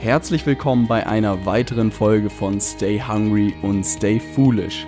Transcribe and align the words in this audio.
Herzlich 0.00 0.46
willkommen 0.46 0.86
bei 0.86 1.04
einer 1.04 1.44
weiteren 1.44 1.90
Folge 1.90 2.30
von 2.30 2.60
Stay 2.60 3.00
Hungry 3.00 3.52
und 3.62 3.84
Stay 3.84 4.20
Foolish. 4.20 4.86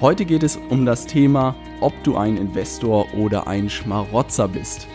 Heute 0.00 0.24
geht 0.24 0.44
es 0.44 0.60
um 0.68 0.86
das 0.86 1.08
Thema, 1.08 1.56
ob 1.80 1.92
du 2.04 2.16
ein 2.16 2.36
Investor 2.36 3.12
oder 3.14 3.48
ein 3.48 3.68
Schmarotzer 3.68 4.46
bist. 4.46 4.86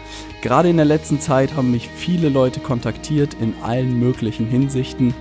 Gerade 0.42 0.70
in 0.70 0.78
der 0.78 0.86
letzten 0.86 1.20
Zeit 1.20 1.54
haben 1.58 1.72
mich 1.72 1.90
viele 1.90 2.30
Leute 2.30 2.62
kontaktiert 2.62 3.36
in 3.42 3.54
allen 3.62 4.00
möglichen 4.00 4.48
Hinsichten 4.48 5.14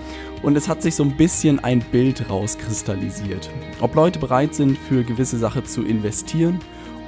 und 0.43 0.57
es 0.57 0.69
hat 0.69 0.83
sich 0.83 0.95
so 0.95 1.03
ein 1.03 1.17
bisschen 1.17 1.59
ein 1.59 1.81
Bild 1.81 2.31
rauskristallisiert. 2.31 3.51
Ob 3.81 3.97
Leute 3.97 4.21
bereit 4.21 4.55
sind, 4.55 4.79
für 4.79 5.03
gewisse 5.03 5.39
Sachen 5.39 5.67
zu 5.67 5.83
investieren 5.83 6.61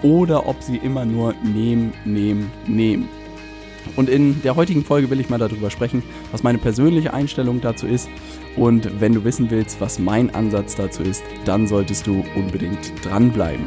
oder 0.03 0.49
ob 0.49 0.61
sie 0.65 0.79
immer 0.79 1.05
nur 1.05 1.35
nehmen, 1.45 1.93
nehmen, 2.05 2.51
nehmen. 2.67 3.20
Und 3.97 4.09
in 4.09 4.43
der 4.43 4.57
heutigen 4.57 4.85
Folge 4.85 5.11
will 5.11 5.21
ich 5.21 5.31
mal 5.31 5.39
darüber 5.39 5.71
sprechen, 5.71 6.03
was 6.33 6.43
meine 6.43 6.59
persönliche 6.59 7.13
Einstellung 7.15 7.61
dazu 7.61 7.87
ist. 7.87 8.09
Und 8.57 9.01
wenn 9.01 9.15
du 9.15 9.25
wissen 9.25 9.51
willst, 9.51 9.81
was 9.81 9.99
mein 9.99 10.35
Ansatz 10.35 10.77
dazu 10.77 11.03
ist, 11.03 11.23
dann 11.45 11.67
solltest 11.67 12.07
du 12.07 12.25
unbedingt 12.37 12.93
dranbleiben. 13.05 13.67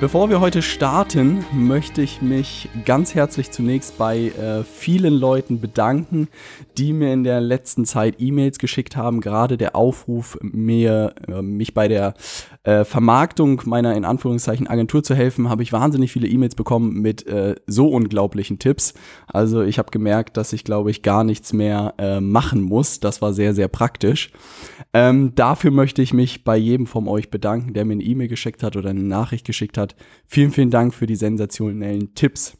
Bevor 0.00 0.30
wir 0.30 0.40
heute 0.40 0.62
starten, 0.62 1.44
möchte 1.52 2.00
ich 2.00 2.22
mich 2.22 2.70
ganz 2.86 3.14
herzlich 3.14 3.50
zunächst 3.50 3.98
bei 3.98 4.28
äh, 4.28 4.64
vielen 4.64 5.12
Leuten 5.12 5.60
bedanken, 5.60 6.28
die 6.78 6.92
mir 6.92 7.12
in 7.12 7.24
der 7.24 7.40
letzten 7.40 7.84
Zeit 7.84 8.16
E-Mails 8.18 8.58
geschickt 8.58 8.96
haben. 8.96 9.20
Gerade 9.20 9.56
der 9.56 9.76
Aufruf, 9.76 10.38
mir 10.40 11.14
äh, 11.28 11.42
mich 11.42 11.74
bei 11.74 11.88
der 11.88 12.14
äh, 12.62 12.84
Vermarktung 12.84 13.62
meiner 13.64 13.94
in 13.96 14.04
Anführungszeichen 14.04 14.68
Agentur 14.68 15.02
zu 15.02 15.14
helfen, 15.14 15.48
habe 15.48 15.62
ich 15.62 15.72
wahnsinnig 15.72 16.12
viele 16.12 16.28
E-Mails 16.28 16.54
bekommen 16.54 17.00
mit 17.00 17.26
äh, 17.26 17.56
so 17.66 17.88
unglaublichen 17.88 18.58
Tipps. 18.58 18.94
Also 19.26 19.62
ich 19.62 19.78
habe 19.78 19.90
gemerkt, 19.90 20.36
dass 20.36 20.52
ich 20.52 20.64
glaube 20.64 20.90
ich 20.90 21.02
gar 21.02 21.24
nichts 21.24 21.52
mehr 21.52 21.94
äh, 21.98 22.20
machen 22.20 22.62
muss. 22.62 23.00
Das 23.00 23.20
war 23.20 23.32
sehr 23.32 23.54
sehr 23.54 23.68
praktisch. 23.68 24.30
Ähm, 24.92 25.34
dafür 25.34 25.72
möchte 25.72 26.00
ich 26.00 26.14
mich 26.14 26.44
bei 26.44 26.56
jedem 26.56 26.86
von 26.86 27.06
euch 27.06 27.30
bedanken, 27.30 27.74
der 27.74 27.84
mir 27.84 27.92
eine 27.94 28.02
E-Mail 28.02 28.28
geschickt 28.28 28.62
hat 28.62 28.76
oder 28.76 28.90
eine 28.90 29.02
Nachricht 29.02 29.46
geschickt 29.46 29.76
hat 29.76 29.90
hat. 29.90 29.96
Vielen, 30.26 30.52
vielen 30.52 30.70
Dank 30.70 30.94
für 30.94 31.06
die 31.06 31.16
sensationellen 31.16 32.14
Tipps. 32.14 32.56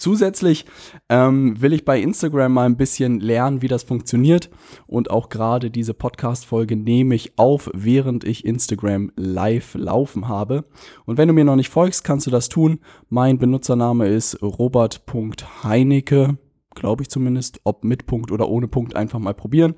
Zusätzlich 0.00 0.64
ähm, 1.10 1.60
will 1.60 1.74
ich 1.74 1.84
bei 1.84 2.00
Instagram 2.00 2.54
mal 2.54 2.64
ein 2.64 2.78
bisschen 2.78 3.20
lernen, 3.20 3.60
wie 3.60 3.68
das 3.68 3.82
funktioniert. 3.82 4.48
Und 4.86 5.10
auch 5.10 5.28
gerade 5.28 5.70
diese 5.70 5.92
Podcast-Folge 5.92 6.74
nehme 6.74 7.14
ich 7.14 7.38
auf, 7.38 7.70
während 7.74 8.24
ich 8.24 8.46
Instagram 8.46 9.12
live 9.16 9.74
laufen 9.74 10.26
habe. 10.26 10.64
Und 11.04 11.18
wenn 11.18 11.28
du 11.28 11.34
mir 11.34 11.44
noch 11.44 11.56
nicht 11.56 11.68
folgst, 11.68 12.02
kannst 12.02 12.26
du 12.26 12.30
das 12.30 12.48
tun. 12.48 12.80
Mein 13.10 13.36
Benutzername 13.36 14.08
ist 14.08 14.42
robert.heinecke, 14.42 16.38
glaube 16.74 17.02
ich 17.02 17.10
zumindest. 17.10 17.60
Ob 17.64 17.84
mit 17.84 18.06
Punkt 18.06 18.32
oder 18.32 18.48
ohne 18.48 18.68
Punkt, 18.68 18.96
einfach 18.96 19.18
mal 19.18 19.34
probieren. 19.34 19.74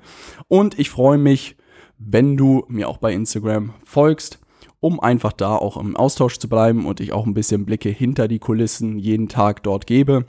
Und 0.47 0.79
ich 0.79 0.89
freue 0.89 1.17
mich, 1.17 1.57
wenn 1.97 2.37
du 2.37 2.63
mir 2.69 2.87
auch 2.87 2.97
bei 2.97 3.11
Instagram 3.11 3.73
folgst 3.83 4.39
um 4.83 4.99
einfach 4.99 5.31
da 5.31 5.55
auch 5.55 5.77
im 5.77 5.95
Austausch 5.95 6.39
zu 6.39 6.49
bleiben 6.49 6.85
und 6.85 6.99
ich 6.99 7.13
auch 7.13 7.25
ein 7.25 7.33
bisschen 7.33 7.65
Blicke 7.65 7.87
hinter 7.87 8.27
die 8.27 8.39
Kulissen 8.39 8.99
jeden 8.99 9.29
Tag 9.29 9.63
dort 9.63 9.87
gebe 9.87 10.25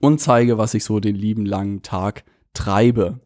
und 0.00 0.22
zeige, 0.22 0.56
was 0.56 0.72
ich 0.72 0.84
so 0.84 1.00
den 1.00 1.14
lieben 1.14 1.44
langen 1.44 1.82
Tag 1.82 2.24
treibe. 2.54 3.20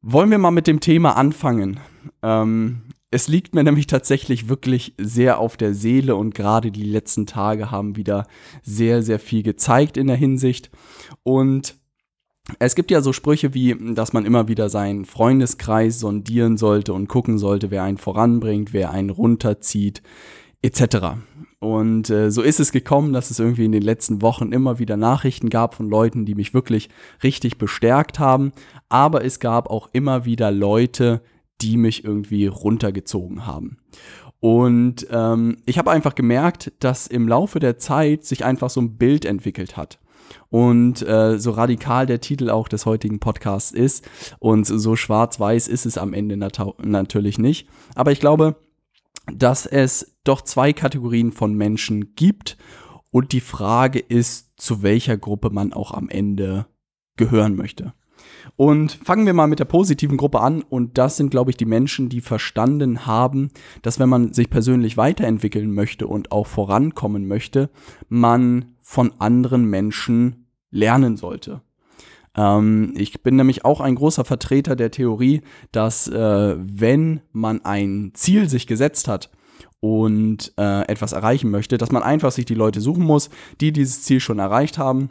Wollen 0.00 0.30
wir 0.30 0.38
mal 0.38 0.50
mit 0.50 0.66
dem 0.66 0.80
Thema 0.80 1.18
anfangen? 1.18 1.78
Ähm, 2.22 2.84
es 3.10 3.28
liegt 3.28 3.54
mir 3.54 3.64
nämlich 3.64 3.86
tatsächlich 3.86 4.48
wirklich 4.48 4.94
sehr 4.96 5.38
auf 5.38 5.58
der 5.58 5.74
Seele 5.74 6.16
und 6.16 6.34
gerade 6.34 6.72
die 6.72 6.82
letzten 6.82 7.26
Tage 7.26 7.70
haben 7.70 7.96
wieder 7.96 8.26
sehr, 8.62 9.02
sehr 9.02 9.18
viel 9.18 9.42
gezeigt 9.42 9.98
in 9.98 10.06
der 10.06 10.16
Hinsicht. 10.16 10.70
Und 11.22 11.76
es 12.58 12.74
gibt 12.74 12.90
ja 12.90 13.00
so 13.00 13.12
Sprüche 13.12 13.54
wie, 13.54 13.74
dass 13.94 14.12
man 14.12 14.26
immer 14.26 14.48
wieder 14.48 14.68
seinen 14.68 15.04
Freundeskreis 15.06 15.98
sondieren 15.98 16.56
sollte 16.56 16.92
und 16.92 17.08
gucken 17.08 17.38
sollte, 17.38 17.70
wer 17.70 17.82
einen 17.82 17.98
voranbringt, 17.98 18.72
wer 18.72 18.90
einen 18.90 19.10
runterzieht, 19.10 20.02
etc. 20.60 21.16
Und 21.58 22.10
äh, 22.10 22.30
so 22.30 22.42
ist 22.42 22.60
es 22.60 22.72
gekommen, 22.72 23.14
dass 23.14 23.30
es 23.30 23.38
irgendwie 23.38 23.64
in 23.64 23.72
den 23.72 23.82
letzten 23.82 24.20
Wochen 24.20 24.52
immer 24.52 24.78
wieder 24.78 24.98
Nachrichten 24.98 25.48
gab 25.48 25.74
von 25.74 25.88
Leuten, 25.88 26.26
die 26.26 26.34
mich 26.34 26.52
wirklich 26.52 26.90
richtig 27.22 27.56
bestärkt 27.56 28.18
haben. 28.18 28.52
Aber 28.90 29.24
es 29.24 29.40
gab 29.40 29.70
auch 29.70 29.88
immer 29.92 30.26
wieder 30.26 30.50
Leute, 30.50 31.22
die 31.62 31.78
mich 31.78 32.04
irgendwie 32.04 32.46
runtergezogen 32.46 33.46
haben. 33.46 33.78
Und 34.40 35.06
ähm, 35.10 35.56
ich 35.64 35.78
habe 35.78 35.90
einfach 35.90 36.14
gemerkt, 36.14 36.72
dass 36.80 37.06
im 37.06 37.26
Laufe 37.26 37.60
der 37.60 37.78
Zeit 37.78 38.26
sich 38.26 38.44
einfach 38.44 38.68
so 38.68 38.82
ein 38.82 38.98
Bild 38.98 39.24
entwickelt 39.24 39.78
hat. 39.78 39.98
Und 40.50 41.06
äh, 41.06 41.38
so 41.38 41.50
radikal 41.52 42.06
der 42.06 42.20
Titel 42.20 42.50
auch 42.50 42.68
des 42.68 42.86
heutigen 42.86 43.18
Podcasts 43.18 43.72
ist 43.72 44.08
und 44.38 44.64
so 44.66 44.96
schwarz-weiß 44.96 45.68
ist 45.68 45.86
es 45.86 45.98
am 45.98 46.12
Ende 46.14 46.36
nat 46.36 46.60
natürlich 46.82 47.38
nicht. 47.38 47.68
Aber 47.94 48.12
ich 48.12 48.20
glaube, 48.20 48.56
dass 49.32 49.66
es 49.66 50.16
doch 50.24 50.42
zwei 50.42 50.72
Kategorien 50.72 51.32
von 51.32 51.54
Menschen 51.54 52.14
gibt 52.14 52.56
und 53.10 53.32
die 53.32 53.40
Frage 53.40 53.98
ist, 53.98 54.60
zu 54.60 54.82
welcher 54.82 55.16
Gruppe 55.16 55.50
man 55.50 55.72
auch 55.72 55.92
am 55.92 56.08
Ende 56.08 56.66
gehören 57.16 57.56
möchte. 57.56 57.94
Und 58.56 58.92
fangen 58.92 59.26
wir 59.26 59.34
mal 59.34 59.46
mit 59.46 59.58
der 59.58 59.64
positiven 59.64 60.16
Gruppe 60.16 60.40
an. 60.40 60.62
Und 60.62 60.98
das 60.98 61.16
sind, 61.16 61.30
glaube 61.30 61.50
ich, 61.50 61.56
die 61.56 61.64
Menschen, 61.64 62.08
die 62.08 62.20
verstanden 62.20 63.06
haben, 63.06 63.50
dass 63.82 63.98
wenn 63.98 64.08
man 64.08 64.32
sich 64.32 64.50
persönlich 64.50 64.96
weiterentwickeln 64.96 65.72
möchte 65.72 66.06
und 66.06 66.32
auch 66.32 66.46
vorankommen 66.46 67.26
möchte, 67.26 67.70
man 68.08 68.76
von 68.80 69.12
anderen 69.18 69.64
Menschen 69.64 70.46
lernen 70.70 71.16
sollte. 71.16 71.62
Ähm, 72.36 72.92
ich 72.96 73.22
bin 73.22 73.36
nämlich 73.36 73.64
auch 73.64 73.80
ein 73.80 73.94
großer 73.94 74.24
Vertreter 74.24 74.76
der 74.76 74.90
Theorie, 74.90 75.42
dass 75.72 76.08
äh, 76.08 76.56
wenn 76.58 77.20
man 77.32 77.64
ein 77.64 78.12
Ziel 78.14 78.48
sich 78.48 78.66
gesetzt 78.66 79.08
hat, 79.08 79.30
und 79.80 80.54
äh, 80.56 80.88
etwas 80.88 81.12
erreichen 81.12 81.50
möchte, 81.50 81.76
dass 81.76 81.92
man 81.92 82.02
einfach 82.02 82.32
sich 82.32 82.46
die 82.46 82.54
Leute 82.54 82.80
suchen 82.80 83.04
muss, 83.04 83.28
die 83.60 83.70
dieses 83.70 84.02
Ziel 84.02 84.18
schon 84.18 84.38
erreicht 84.38 84.78
haben 84.78 85.10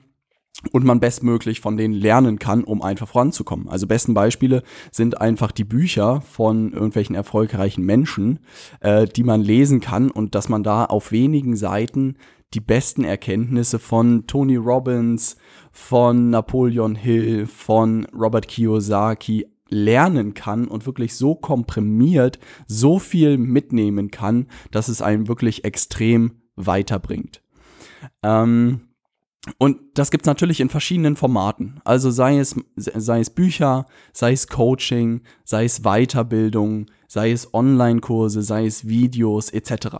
und 0.71 0.85
man 0.85 0.99
bestmöglich 0.99 1.59
von 1.59 1.77
denen 1.77 1.93
lernen 1.93 2.39
kann, 2.39 2.63
um 2.63 2.81
einfach 2.81 3.07
voranzukommen. 3.07 3.67
Also 3.67 3.87
besten 3.87 4.13
Beispiele 4.13 4.63
sind 4.91 5.19
einfach 5.19 5.51
die 5.51 5.63
Bücher 5.63 6.21
von 6.21 6.71
irgendwelchen 6.71 7.15
erfolgreichen 7.15 7.83
Menschen, 7.83 8.39
äh, 8.79 9.05
die 9.05 9.23
man 9.23 9.41
lesen 9.41 9.81
kann 9.81 10.09
und 10.09 10.35
dass 10.35 10.49
man 10.49 10.63
da 10.63 10.85
auf 10.85 11.11
wenigen 11.11 11.55
Seiten 11.55 12.15
die 12.53 12.59
besten 12.59 13.03
Erkenntnisse 13.03 13.79
von 13.79 14.27
Tony 14.27 14.55
Robbins, 14.55 15.37
von 15.71 16.29
Napoleon 16.29 16.95
Hill, 16.95 17.47
von 17.47 18.05
Robert 18.13 18.47
Kiyosaki 18.47 19.47
lernen 19.69 20.35
kann 20.35 20.67
und 20.67 20.85
wirklich 20.85 21.15
so 21.15 21.33
komprimiert 21.33 22.37
so 22.67 22.99
viel 22.99 23.39
mitnehmen 23.39 24.11
kann, 24.11 24.47
dass 24.69 24.87
es 24.87 25.01
einen 25.01 25.27
wirklich 25.27 25.65
extrem 25.65 26.43
weiterbringt. 26.55 27.41
Ähm, 28.21 28.81
und 29.57 29.77
das 29.95 30.09
gibt's 30.09 30.27
natürlich 30.27 30.61
in 30.61 30.69
verschiedenen 30.69 31.15
Formaten. 31.15 31.81
Also 31.83 32.11
sei 32.11 32.39
es, 32.39 32.55
sei 32.75 33.19
es 33.19 33.29
Bücher, 33.29 33.85
sei 34.13 34.31
es 34.31 34.47
Coaching, 34.47 35.21
sei 35.43 35.65
es 35.65 35.81
Weiterbildung, 35.81 36.85
sei 37.07 37.31
es 37.31 37.53
Online-Kurse, 37.53 38.41
sei 38.41 38.65
es 38.65 38.87
Videos 38.87 39.49
etc. 39.49 39.97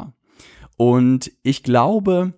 Und 0.77 1.31
ich 1.43 1.63
glaube, 1.63 2.33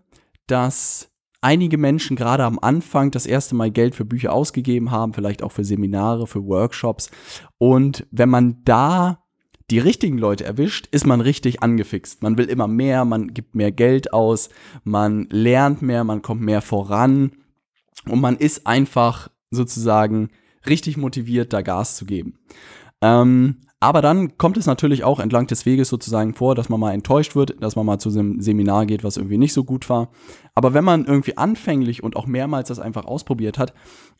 dass 0.47 1.11
einige 1.41 1.77
Menschen 1.77 2.15
gerade 2.15 2.43
am 2.43 2.57
Anfang 2.57 3.11
das 3.11 3.27
erste 3.27 3.53
Mal 3.53 3.69
Geld 3.69 3.93
für 3.93 4.05
Bücher 4.05 4.33
ausgegeben 4.33 4.89
haben, 4.89 5.13
vielleicht 5.13 5.43
auch 5.43 5.51
für 5.51 5.63
Seminare, 5.63 6.25
für 6.25 6.43
Workshops. 6.43 7.11
Und 7.59 8.07
wenn 8.09 8.29
man 8.29 8.63
da 8.63 9.24
die 9.71 9.79
richtigen 9.79 10.17
Leute 10.17 10.45
erwischt, 10.45 10.87
ist 10.91 11.07
man 11.07 11.21
richtig 11.21 11.63
angefixt. 11.63 12.21
Man 12.21 12.37
will 12.37 12.45
immer 12.45 12.67
mehr, 12.67 13.03
man 13.05 13.33
gibt 13.33 13.55
mehr 13.55 13.71
Geld 13.71 14.13
aus, 14.13 14.49
man 14.83 15.27
lernt 15.31 15.81
mehr, 15.81 16.03
man 16.03 16.21
kommt 16.21 16.41
mehr 16.41 16.61
voran 16.61 17.31
und 18.07 18.21
man 18.21 18.37
ist 18.37 18.67
einfach 18.67 19.29
sozusagen 19.49 20.29
richtig 20.67 20.97
motiviert, 20.97 21.53
da 21.53 21.61
Gas 21.61 21.95
zu 21.95 22.05
geben. 22.05 22.39
Ähm, 23.01 23.57
aber 23.79 24.01
dann 24.01 24.37
kommt 24.37 24.57
es 24.57 24.65
natürlich 24.65 25.03
auch 25.03 25.19
entlang 25.19 25.47
des 25.47 25.65
Weges 25.65 25.89
sozusagen 25.89 26.33
vor, 26.33 26.55
dass 26.55 26.69
man 26.69 26.79
mal 26.79 26.93
enttäuscht 26.93 27.35
wird, 27.35 27.61
dass 27.61 27.75
man 27.75 27.85
mal 27.85 27.99
zu 27.99 28.09
einem 28.09 28.41
Seminar 28.41 28.85
geht, 28.85 29.03
was 29.03 29.17
irgendwie 29.17 29.37
nicht 29.37 29.53
so 29.53 29.63
gut 29.63 29.89
war. 29.89 30.09
Aber 30.55 30.73
wenn 30.73 30.83
man 30.83 31.05
irgendwie 31.05 31.37
anfänglich 31.37 32.01
und 32.01 32.15
auch 32.15 32.25
mehrmals 32.25 32.69
das 32.69 32.79
einfach 32.79 33.05
ausprobiert 33.05 33.59
hat 33.59 33.73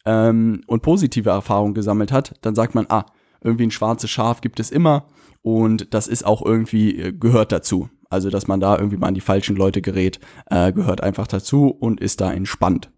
ähm, 0.06 0.62
und 0.68 0.82
positive 0.82 1.30
Erfahrungen 1.30 1.74
gesammelt 1.74 2.12
hat, 2.12 2.36
dann 2.42 2.54
sagt 2.54 2.76
man, 2.76 2.86
ah, 2.90 3.06
irgendwie 3.46 3.68
ein 3.68 3.72
schwarzes 3.72 4.10
Schaf 4.10 4.42
gibt 4.42 4.60
es 4.60 4.72
immer 4.72 5.06
und 5.42 5.94
das 5.94 6.08
ist 6.08 6.26
auch 6.26 6.44
irgendwie, 6.44 7.00
äh, 7.00 7.14
gehört 7.14 7.52
dazu. 7.52 7.90
Also, 8.10 8.30
dass 8.30 8.48
man 8.48 8.60
da 8.60 8.78
irgendwie 8.78 8.98
mal 8.98 9.08
an 9.08 9.14
die 9.14 9.22
falschen 9.22 9.56
Leute 9.56 9.82
gerät, 9.82 10.20
äh, 10.50 10.72
gehört 10.72 11.02
einfach 11.02 11.28
dazu 11.28 11.68
und 11.68 12.00
ist 12.00 12.22
da 12.22 12.32
entspannt. 12.32 12.90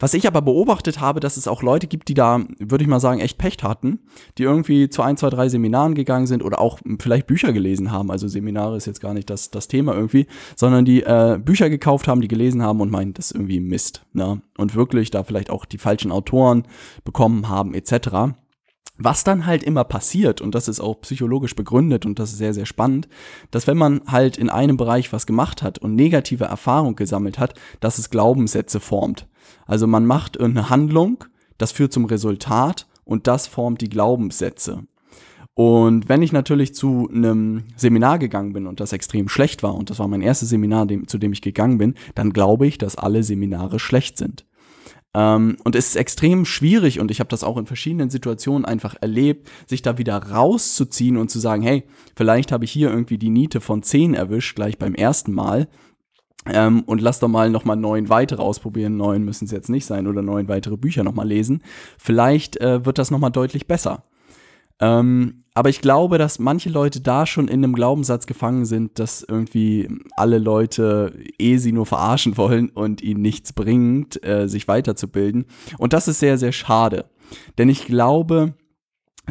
Was 0.00 0.14
ich 0.14 0.26
aber 0.26 0.40
beobachtet 0.40 0.98
habe, 1.00 1.20
dass 1.20 1.36
es 1.36 1.46
auch 1.46 1.62
Leute 1.62 1.86
gibt, 1.86 2.08
die 2.08 2.14
da, 2.14 2.40
würde 2.58 2.82
ich 2.82 2.88
mal 2.88 3.00
sagen, 3.00 3.20
echt 3.20 3.36
Pech 3.36 3.58
hatten, 3.62 4.00
die 4.38 4.44
irgendwie 4.44 4.88
zu 4.88 5.02
ein, 5.02 5.18
zwei, 5.18 5.28
drei 5.28 5.50
Seminaren 5.50 5.94
gegangen 5.94 6.26
sind 6.26 6.42
oder 6.42 6.58
auch 6.58 6.80
vielleicht 6.98 7.26
Bücher 7.26 7.52
gelesen 7.52 7.92
haben. 7.92 8.10
Also 8.10 8.26
Seminare 8.26 8.78
ist 8.78 8.86
jetzt 8.86 9.02
gar 9.02 9.12
nicht 9.12 9.28
das, 9.28 9.50
das 9.50 9.68
Thema 9.68 9.94
irgendwie, 9.94 10.26
sondern 10.56 10.86
die 10.86 11.02
äh, 11.02 11.38
Bücher 11.42 11.68
gekauft 11.68 12.08
haben, 12.08 12.22
die 12.22 12.28
gelesen 12.28 12.62
haben 12.62 12.80
und 12.80 12.90
meinen, 12.90 13.12
das 13.12 13.26
ist 13.26 13.36
irgendwie 13.36 13.60
Mist. 13.60 14.06
Ne? 14.14 14.40
Und 14.56 14.74
wirklich 14.74 15.10
da 15.10 15.22
vielleicht 15.22 15.50
auch 15.50 15.66
die 15.66 15.78
falschen 15.78 16.12
Autoren 16.12 16.64
bekommen 17.04 17.50
haben, 17.50 17.74
etc. 17.74 18.34
Was 19.02 19.24
dann 19.24 19.46
halt 19.46 19.62
immer 19.62 19.84
passiert, 19.84 20.42
und 20.42 20.54
das 20.54 20.68
ist 20.68 20.78
auch 20.78 21.00
psychologisch 21.00 21.56
begründet 21.56 22.04
und 22.04 22.18
das 22.18 22.32
ist 22.32 22.38
sehr, 22.38 22.52
sehr 22.52 22.66
spannend, 22.66 23.08
dass 23.50 23.66
wenn 23.66 23.78
man 23.78 24.02
halt 24.06 24.36
in 24.36 24.50
einem 24.50 24.76
Bereich 24.76 25.10
was 25.10 25.26
gemacht 25.26 25.62
hat 25.62 25.78
und 25.78 25.94
negative 25.94 26.44
Erfahrung 26.44 26.96
gesammelt 26.96 27.38
hat, 27.38 27.54
dass 27.80 27.96
es 27.96 28.10
Glaubenssätze 28.10 28.78
formt. 28.78 29.26
Also 29.66 29.86
man 29.86 30.04
macht 30.04 30.38
eine 30.38 30.68
Handlung, 30.68 31.24
das 31.56 31.72
führt 31.72 31.94
zum 31.94 32.04
Resultat 32.04 32.86
und 33.04 33.26
das 33.26 33.46
formt 33.46 33.80
die 33.80 33.88
Glaubenssätze. 33.88 34.82
Und 35.54 36.10
wenn 36.10 36.20
ich 36.20 36.32
natürlich 36.32 36.74
zu 36.74 37.08
einem 37.10 37.64
Seminar 37.76 38.18
gegangen 38.18 38.52
bin 38.52 38.66
und 38.66 38.80
das 38.80 38.92
extrem 38.92 39.30
schlecht 39.30 39.62
war, 39.62 39.74
und 39.74 39.88
das 39.88 39.98
war 39.98 40.08
mein 40.08 40.20
erstes 40.20 40.50
Seminar, 40.50 40.86
zu 41.06 41.16
dem 41.16 41.32
ich 41.32 41.40
gegangen 41.40 41.78
bin, 41.78 41.94
dann 42.14 42.34
glaube 42.34 42.66
ich, 42.66 42.76
dass 42.76 42.96
alle 42.96 43.22
Seminare 43.22 43.78
schlecht 43.78 44.18
sind. 44.18 44.44
Ähm, 45.14 45.56
und 45.64 45.74
es 45.74 45.88
ist 45.88 45.96
extrem 45.96 46.44
schwierig 46.44 47.00
und 47.00 47.10
ich 47.10 47.20
habe 47.20 47.28
das 47.28 47.42
auch 47.42 47.56
in 47.56 47.66
verschiedenen 47.66 48.10
Situationen 48.10 48.64
einfach 48.64 48.94
erlebt, 49.00 49.50
sich 49.66 49.82
da 49.82 49.98
wieder 49.98 50.16
rauszuziehen 50.16 51.16
und 51.16 51.30
zu 51.30 51.40
sagen, 51.40 51.62
hey, 51.62 51.84
vielleicht 52.14 52.52
habe 52.52 52.64
ich 52.64 52.70
hier 52.70 52.90
irgendwie 52.90 53.18
die 53.18 53.30
Niete 53.30 53.60
von 53.60 53.82
10 53.82 54.14
erwischt, 54.14 54.54
gleich 54.54 54.78
beim 54.78 54.94
ersten 54.94 55.32
Mal. 55.32 55.68
Ähm, 56.46 56.82
und 56.86 57.00
lass 57.00 57.18
doch 57.18 57.28
mal 57.28 57.50
nochmal 57.50 57.76
neun 57.76 58.08
weitere 58.08 58.40
ausprobieren. 58.40 58.96
Neun 58.96 59.24
müssen 59.24 59.44
es 59.44 59.50
jetzt 59.50 59.68
nicht 59.68 59.84
sein 59.84 60.06
oder 60.06 60.22
neun 60.22 60.48
weitere 60.48 60.76
Bücher 60.76 61.04
nochmal 61.04 61.28
lesen. 61.28 61.62
Vielleicht 61.98 62.58
äh, 62.60 62.86
wird 62.86 62.98
das 62.98 63.10
nochmal 63.10 63.30
deutlich 63.30 63.66
besser. 63.66 64.04
Ähm, 64.80 65.44
aber 65.52 65.68
ich 65.68 65.80
glaube, 65.80 66.16
dass 66.16 66.38
manche 66.38 66.70
Leute 66.70 67.00
da 67.00 67.26
schon 67.26 67.48
in 67.48 67.62
einem 67.62 67.74
Glaubenssatz 67.74 68.26
gefangen 68.26 68.64
sind, 68.64 68.98
dass 68.98 69.22
irgendwie 69.22 69.88
alle 70.16 70.38
Leute 70.38 71.12
eh 71.38 71.58
sie 71.58 71.72
nur 71.72 71.86
verarschen 71.86 72.36
wollen 72.36 72.70
und 72.70 73.02
ihnen 73.02 73.20
nichts 73.20 73.52
bringt, 73.52 74.24
äh, 74.24 74.48
sich 74.48 74.68
weiterzubilden. 74.68 75.46
Und 75.76 75.92
das 75.92 76.08
ist 76.08 76.20
sehr, 76.20 76.38
sehr 76.38 76.52
schade. 76.52 77.10
Denn 77.58 77.68
ich 77.68 77.86
glaube, 77.86 78.54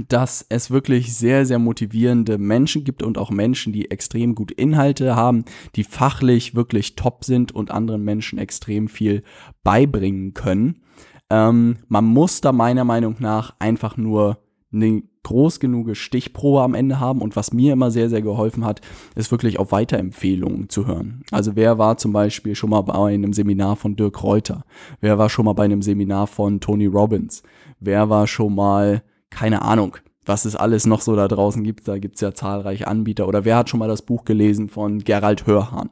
dass 0.08 0.46
es 0.50 0.72
wirklich 0.72 1.16
sehr, 1.16 1.46
sehr 1.46 1.60
motivierende 1.60 2.38
Menschen 2.38 2.84
gibt 2.84 3.04
und 3.04 3.18
auch 3.18 3.32
Menschen, 3.32 3.74
die 3.74 3.92
extrem 3.92 4.36
gut 4.36 4.52
Inhalte 4.52 5.16
haben, 5.16 5.46
die 5.76 5.84
fachlich 5.84 6.56
wirklich 6.56 6.96
top 6.96 7.26
sind 7.26 7.54
und 7.54 7.72
anderen 7.72 8.04
Menschen 8.04 8.40
extrem 8.40 8.88
viel 8.88 9.24
beibringen 9.64 10.34
können. 10.34 10.84
Ähm, 11.30 11.78
man 11.88 12.06
muss 12.06 12.42
da 12.42 12.52
meiner 12.52 12.86
Meinung 12.86 13.16
nach 13.20 13.56
einfach 13.60 13.98
nur 13.98 14.38
eine 14.72 15.04
groß 15.24 15.60
genug 15.60 15.96
Stichprobe 15.96 16.62
am 16.62 16.74
Ende 16.74 17.00
haben. 17.00 17.22
Und 17.22 17.36
was 17.36 17.54
mir 17.54 17.74
immer 17.74 17.92
sehr, 17.92 18.10
sehr 18.10 18.22
geholfen 18.22 18.66
hat, 18.66 18.82
ist 19.16 19.32
wirklich 19.32 19.60
auf 19.60 19.72
Weiterempfehlungen 19.72 20.70
zu 20.70 20.88
hören. 20.88 21.24
Also 21.32 21.56
wer 21.56 21.78
war 21.78 21.98
zum 21.98 22.14
Beispiel 22.14 22.56
schon 22.56 22.70
mal 22.70 22.82
bei 22.82 22.94
einem 22.94 23.34
Seminar 23.34 23.76
von 23.76 23.96
Dirk 23.96 24.24
Reuter? 24.24 24.64
Wer 25.02 25.18
war 25.18 25.30
schon 25.30 25.46
mal 25.46 25.54
bei 25.54 25.66
einem 25.66 25.82
Seminar 25.82 26.28
von 26.28 26.60
Tony 26.60 26.86
Robbins? 26.86 27.44
Wer 27.80 28.10
war 28.10 28.28
schon 28.28 28.56
mal, 28.56 29.04
keine 29.30 29.62
Ahnung, 29.62 29.98
was 30.26 30.46
es 30.46 30.56
alles 30.56 30.86
noch 30.86 31.02
so 31.02 31.16
da 31.16 31.28
draußen 31.28 31.64
gibt. 31.64 31.88
Da 31.88 31.98
gibt 31.98 32.16
es 32.16 32.22
ja 32.22 32.34
zahlreiche 32.34 32.88
Anbieter. 32.88 33.28
Oder 33.28 33.46
wer 33.46 33.58
hat 33.58 33.70
schon 33.70 33.80
mal 33.80 33.88
das 33.88 34.04
Buch 34.04 34.26
gelesen 34.26 34.70
von 34.70 35.00
Gerald 35.00 35.48
Hörhahn? 35.48 35.90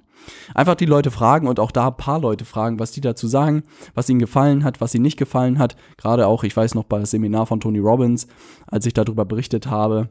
Einfach 0.53 0.75
die 0.75 0.85
Leute 0.85 1.11
fragen 1.11 1.47
und 1.47 1.59
auch 1.59 1.71
da 1.71 1.87
ein 1.87 1.97
paar 1.97 2.19
Leute 2.19 2.45
fragen, 2.45 2.79
was 2.79 2.91
die 2.91 3.01
dazu 3.01 3.27
sagen, 3.27 3.63
was 3.93 4.09
ihnen 4.09 4.19
gefallen 4.19 4.63
hat, 4.63 4.81
was 4.81 4.93
ihnen 4.95 5.03
nicht 5.03 5.17
gefallen 5.17 5.59
hat. 5.59 5.75
Gerade 5.97 6.27
auch, 6.27 6.43
ich 6.43 6.55
weiß 6.55 6.75
noch, 6.75 6.83
bei 6.83 6.99
das 6.99 7.11
Seminar 7.11 7.45
von 7.45 7.59
Tony 7.59 7.79
Robbins, 7.79 8.27
als 8.67 8.85
ich 8.85 8.93
darüber 8.93 9.25
berichtet 9.25 9.67
habe, 9.67 10.09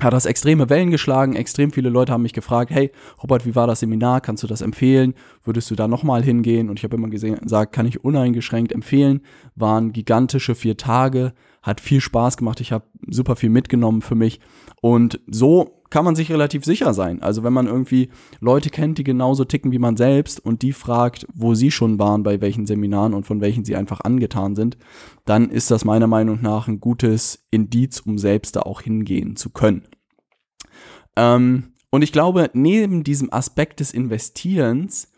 hat 0.00 0.12
das 0.12 0.26
extreme 0.26 0.70
Wellen 0.70 0.90
geschlagen. 0.90 1.36
Extrem 1.36 1.72
viele 1.72 1.90
Leute 1.90 2.12
haben 2.12 2.22
mich 2.22 2.32
gefragt, 2.32 2.70
hey, 2.70 2.90
Robert, 3.22 3.44
wie 3.44 3.54
war 3.54 3.66
das 3.66 3.80
Seminar? 3.80 4.20
Kannst 4.20 4.42
du 4.42 4.46
das 4.46 4.62
empfehlen? 4.62 5.14
Würdest 5.44 5.70
du 5.70 5.74
da 5.74 5.88
nochmal 5.88 6.22
hingehen? 6.22 6.70
Und 6.70 6.78
ich 6.78 6.84
habe 6.84 6.96
immer 6.96 7.08
gesagt, 7.08 7.72
kann 7.72 7.86
ich 7.86 8.02
uneingeschränkt 8.02 8.72
empfehlen. 8.72 9.20
Waren 9.56 9.92
gigantische 9.92 10.54
vier 10.54 10.76
Tage, 10.76 11.34
hat 11.62 11.80
viel 11.80 12.00
Spaß 12.00 12.38
gemacht. 12.38 12.60
Ich 12.60 12.72
habe 12.72 12.86
super 13.08 13.36
viel 13.36 13.50
mitgenommen 13.50 14.00
für 14.00 14.14
mich. 14.14 14.40
Und 14.80 15.20
so 15.26 15.79
kann 15.90 16.04
man 16.04 16.14
sich 16.14 16.30
relativ 16.30 16.64
sicher 16.64 16.94
sein. 16.94 17.20
Also 17.20 17.42
wenn 17.42 17.52
man 17.52 17.66
irgendwie 17.66 18.10
Leute 18.40 18.70
kennt, 18.70 18.98
die 18.98 19.04
genauso 19.04 19.44
ticken 19.44 19.72
wie 19.72 19.78
man 19.78 19.96
selbst 19.96 20.44
und 20.44 20.62
die 20.62 20.72
fragt, 20.72 21.26
wo 21.34 21.54
sie 21.54 21.70
schon 21.70 21.98
waren, 21.98 22.22
bei 22.22 22.40
welchen 22.40 22.66
Seminaren 22.66 23.12
und 23.12 23.26
von 23.26 23.40
welchen 23.40 23.64
sie 23.64 23.76
einfach 23.76 24.00
angetan 24.00 24.54
sind, 24.54 24.78
dann 25.24 25.50
ist 25.50 25.70
das 25.70 25.84
meiner 25.84 26.06
Meinung 26.06 26.40
nach 26.40 26.68
ein 26.68 26.80
gutes 26.80 27.44
Indiz, 27.50 28.00
um 28.00 28.18
selbst 28.18 28.56
da 28.56 28.60
auch 28.60 28.80
hingehen 28.80 29.36
zu 29.36 29.50
können. 29.50 29.82
Ähm, 31.16 31.72
und 31.90 32.02
ich 32.02 32.12
glaube, 32.12 32.50
neben 32.52 33.02
diesem 33.02 33.32
Aspekt 33.32 33.80
des 33.80 33.90
Investierens 33.90 35.08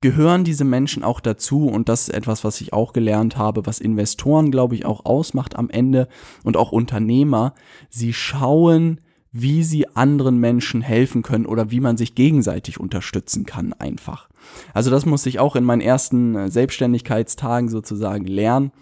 gehören 0.00 0.44
diese 0.44 0.64
Menschen 0.64 1.02
auch 1.02 1.20
dazu 1.20 1.66
und 1.66 1.88
das 1.88 2.02
ist 2.02 2.14
etwas, 2.14 2.44
was 2.44 2.60
ich 2.60 2.72
auch 2.72 2.92
gelernt 2.92 3.36
habe, 3.36 3.66
was 3.66 3.80
Investoren, 3.80 4.50
glaube 4.50 4.74
ich, 4.74 4.84
auch 4.84 5.04
ausmacht 5.04 5.56
am 5.56 5.70
Ende 5.70 6.08
und 6.44 6.56
auch 6.56 6.70
Unternehmer. 6.72 7.54
Sie 7.90 8.12
schauen, 8.12 9.00
wie 9.40 9.62
sie 9.62 9.88
anderen 9.96 10.38
Menschen 10.38 10.80
helfen 10.80 11.22
können 11.22 11.46
oder 11.46 11.70
wie 11.70 11.80
man 11.80 11.96
sich 11.96 12.14
gegenseitig 12.14 12.80
unterstützen 12.80 13.46
kann 13.46 13.72
einfach. 13.72 14.28
Also 14.74 14.90
das 14.90 15.06
musste 15.06 15.28
ich 15.28 15.38
auch 15.38 15.56
in 15.56 15.64
meinen 15.64 15.80
ersten 15.80 16.34
äh, 16.34 16.50
Selbstständigkeitstagen 16.50 17.68
sozusagen 17.68 18.26
lernen. 18.26 18.72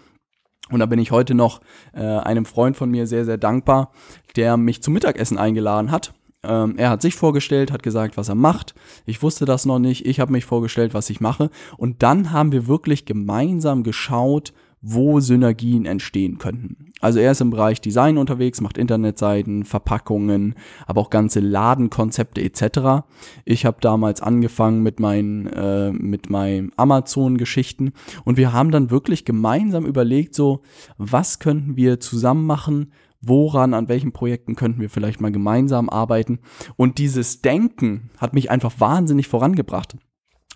Und 0.69 0.79
da 0.79 0.85
bin 0.85 0.99
ich 0.99 1.11
heute 1.11 1.33
noch 1.33 1.61
äh, 1.93 2.01
einem 2.01 2.45
Freund 2.45 2.75
von 2.75 2.91
mir 2.91 3.07
sehr, 3.07 3.25
sehr 3.25 3.37
dankbar, 3.37 3.91
der 4.35 4.57
mich 4.57 4.83
zum 4.83 4.93
Mittagessen 4.93 5.37
eingeladen 5.37 5.91
hat. 5.91 6.13
Ähm, 6.43 6.75
er 6.77 6.89
hat 6.89 7.01
sich 7.01 7.15
vorgestellt, 7.15 7.71
hat 7.71 7.83
gesagt, 7.83 8.17
was 8.17 8.29
er 8.29 8.35
macht. 8.35 8.75
Ich 9.05 9.21
wusste 9.23 9.45
das 9.45 9.65
noch 9.65 9.79
nicht. 9.79 10.05
Ich 10.05 10.19
habe 10.19 10.31
mich 10.31 10.45
vorgestellt, 10.45 10.93
was 10.93 11.09
ich 11.09 11.21
mache. 11.21 11.49
Und 11.77 12.03
dann 12.03 12.31
haben 12.31 12.51
wir 12.51 12.67
wirklich 12.67 13.05
gemeinsam 13.05 13.83
geschaut, 13.83 14.53
wo 14.81 15.19
Synergien 15.19 15.85
entstehen 15.85 16.37
könnten. 16.37 16.91
Also 16.99 17.19
er 17.19 17.31
ist 17.31 17.41
im 17.41 17.51
Bereich 17.51 17.81
Design 17.81 18.17
unterwegs, 18.17 18.61
macht 18.61 18.77
Internetseiten, 18.77 19.65
Verpackungen, 19.65 20.55
aber 20.85 21.01
auch 21.01 21.09
ganze 21.09 21.39
Ladenkonzepte 21.39 22.41
etc. 22.41 23.05
Ich 23.45 23.65
habe 23.65 23.77
damals 23.81 24.21
angefangen 24.21 24.81
mit 24.81 24.99
meinen 24.99 25.47
äh, 25.47 25.91
mit 25.91 26.29
meinen 26.29 26.71
Amazon-Geschichten 26.75 27.91
und 28.25 28.37
wir 28.37 28.53
haben 28.53 28.71
dann 28.71 28.89
wirklich 28.89 29.25
gemeinsam 29.25 29.85
überlegt, 29.85 30.33
so 30.33 30.61
was 30.97 31.39
könnten 31.39 31.75
wir 31.75 31.99
zusammen 31.99 32.45
machen, 32.45 32.91
woran, 33.21 33.73
an 33.73 33.89
welchen 33.89 34.11
Projekten 34.11 34.55
könnten 34.55 34.81
wir 34.81 34.89
vielleicht 34.89 35.21
mal 35.21 35.31
gemeinsam 35.31 35.89
arbeiten. 35.89 36.39
Und 36.75 36.97
dieses 36.97 37.41
Denken 37.41 38.09
hat 38.17 38.33
mich 38.33 38.51
einfach 38.51 38.79
wahnsinnig 38.79 39.27
vorangebracht. 39.27 39.97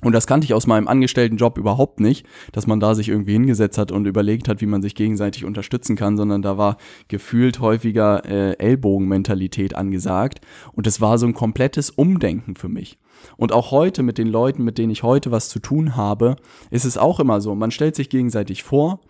Und 0.04 0.14
das 0.14 0.26
kannte 0.26 0.46
ich 0.46 0.54
aus 0.54 0.66
meinem 0.66 0.88
Angestelltenjob 0.88 1.58
überhaupt 1.58 2.00
nicht, 2.00 2.26
dass 2.54 2.66
man 2.66 2.80
da 2.80 2.96
sich 2.96 3.10
irgendwie 3.10 3.34
hingesetzt 3.34 3.78
hat 3.78 3.92
und 3.92 4.08
überlegt 4.08 4.48
hat, 4.48 4.60
wie 4.60 4.66
man 4.66 4.82
sich 4.82 4.96
gegenseitig 4.96 5.46
unterstützen 5.46 5.96
kann, 5.96 6.18
sondern 6.18 6.42
da 6.42 6.58
war 6.58 6.78
gefühlt 7.08 7.60
häufiger 7.60 8.26
äh, 8.26 8.54
Ellbogenmentalität 8.58 9.76
angesagt. 9.76 10.42
Und 10.72 10.88
es 10.88 11.02
war 11.02 11.20
so 11.20 11.28
ein 11.28 11.34
komplettes 11.34 11.92
Umdenken 11.92 12.56
für 12.56 12.70
mich. 12.70 12.98
Und 13.38 13.52
auch 13.52 13.70
heute 13.70 14.02
mit 14.02 14.18
den 14.18 14.28
Leuten, 14.28 14.64
mit 14.64 14.80
denen 14.80 14.92
ich 14.92 15.04
heute 15.04 15.30
was 15.30 15.50
zu 15.50 15.60
tun 15.60 15.96
habe, 15.96 16.36
ist 16.72 16.86
es 16.86 16.98
auch 16.98 17.20
immer 17.20 17.40
so. 17.40 17.54
Man 17.54 17.70
stellt 17.70 17.96
sich 17.96 18.10
gegenseitig 18.10 18.64
vor, 18.64 19.02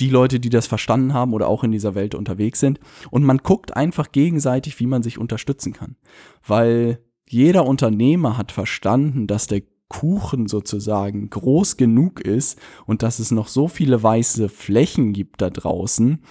die 0.00 0.10
Leute, 0.10 0.38
die 0.40 0.50
das 0.50 0.66
verstanden 0.66 1.14
haben 1.14 1.32
oder 1.32 1.48
auch 1.48 1.64
in 1.64 1.72
dieser 1.72 1.94
Welt 1.94 2.14
unterwegs 2.14 2.60
sind. 2.60 2.78
Und 3.10 3.24
man 3.24 3.38
guckt 3.38 3.74
einfach 3.74 4.12
gegenseitig, 4.12 4.78
wie 4.80 4.86
man 4.86 5.02
sich 5.02 5.16
unterstützen 5.16 5.72
kann. 5.72 5.96
Weil 6.46 6.98
jeder 7.26 7.64
Unternehmer 7.64 8.36
hat 8.36 8.52
verstanden, 8.52 9.26
dass 9.26 9.46
der 9.46 9.62
Kuchen 9.88 10.48
sozusagen 10.48 11.30
groß 11.30 11.76
genug 11.76 12.20
ist 12.20 12.58
und 12.86 13.02
dass 13.02 13.18
es 13.18 13.30
noch 13.30 13.48
so 13.48 13.68
viele 13.68 14.02
weiße 14.02 14.48
Flächen 14.48 15.12
gibt 15.12 15.40
da 15.40 15.50
draußen, 15.50 16.22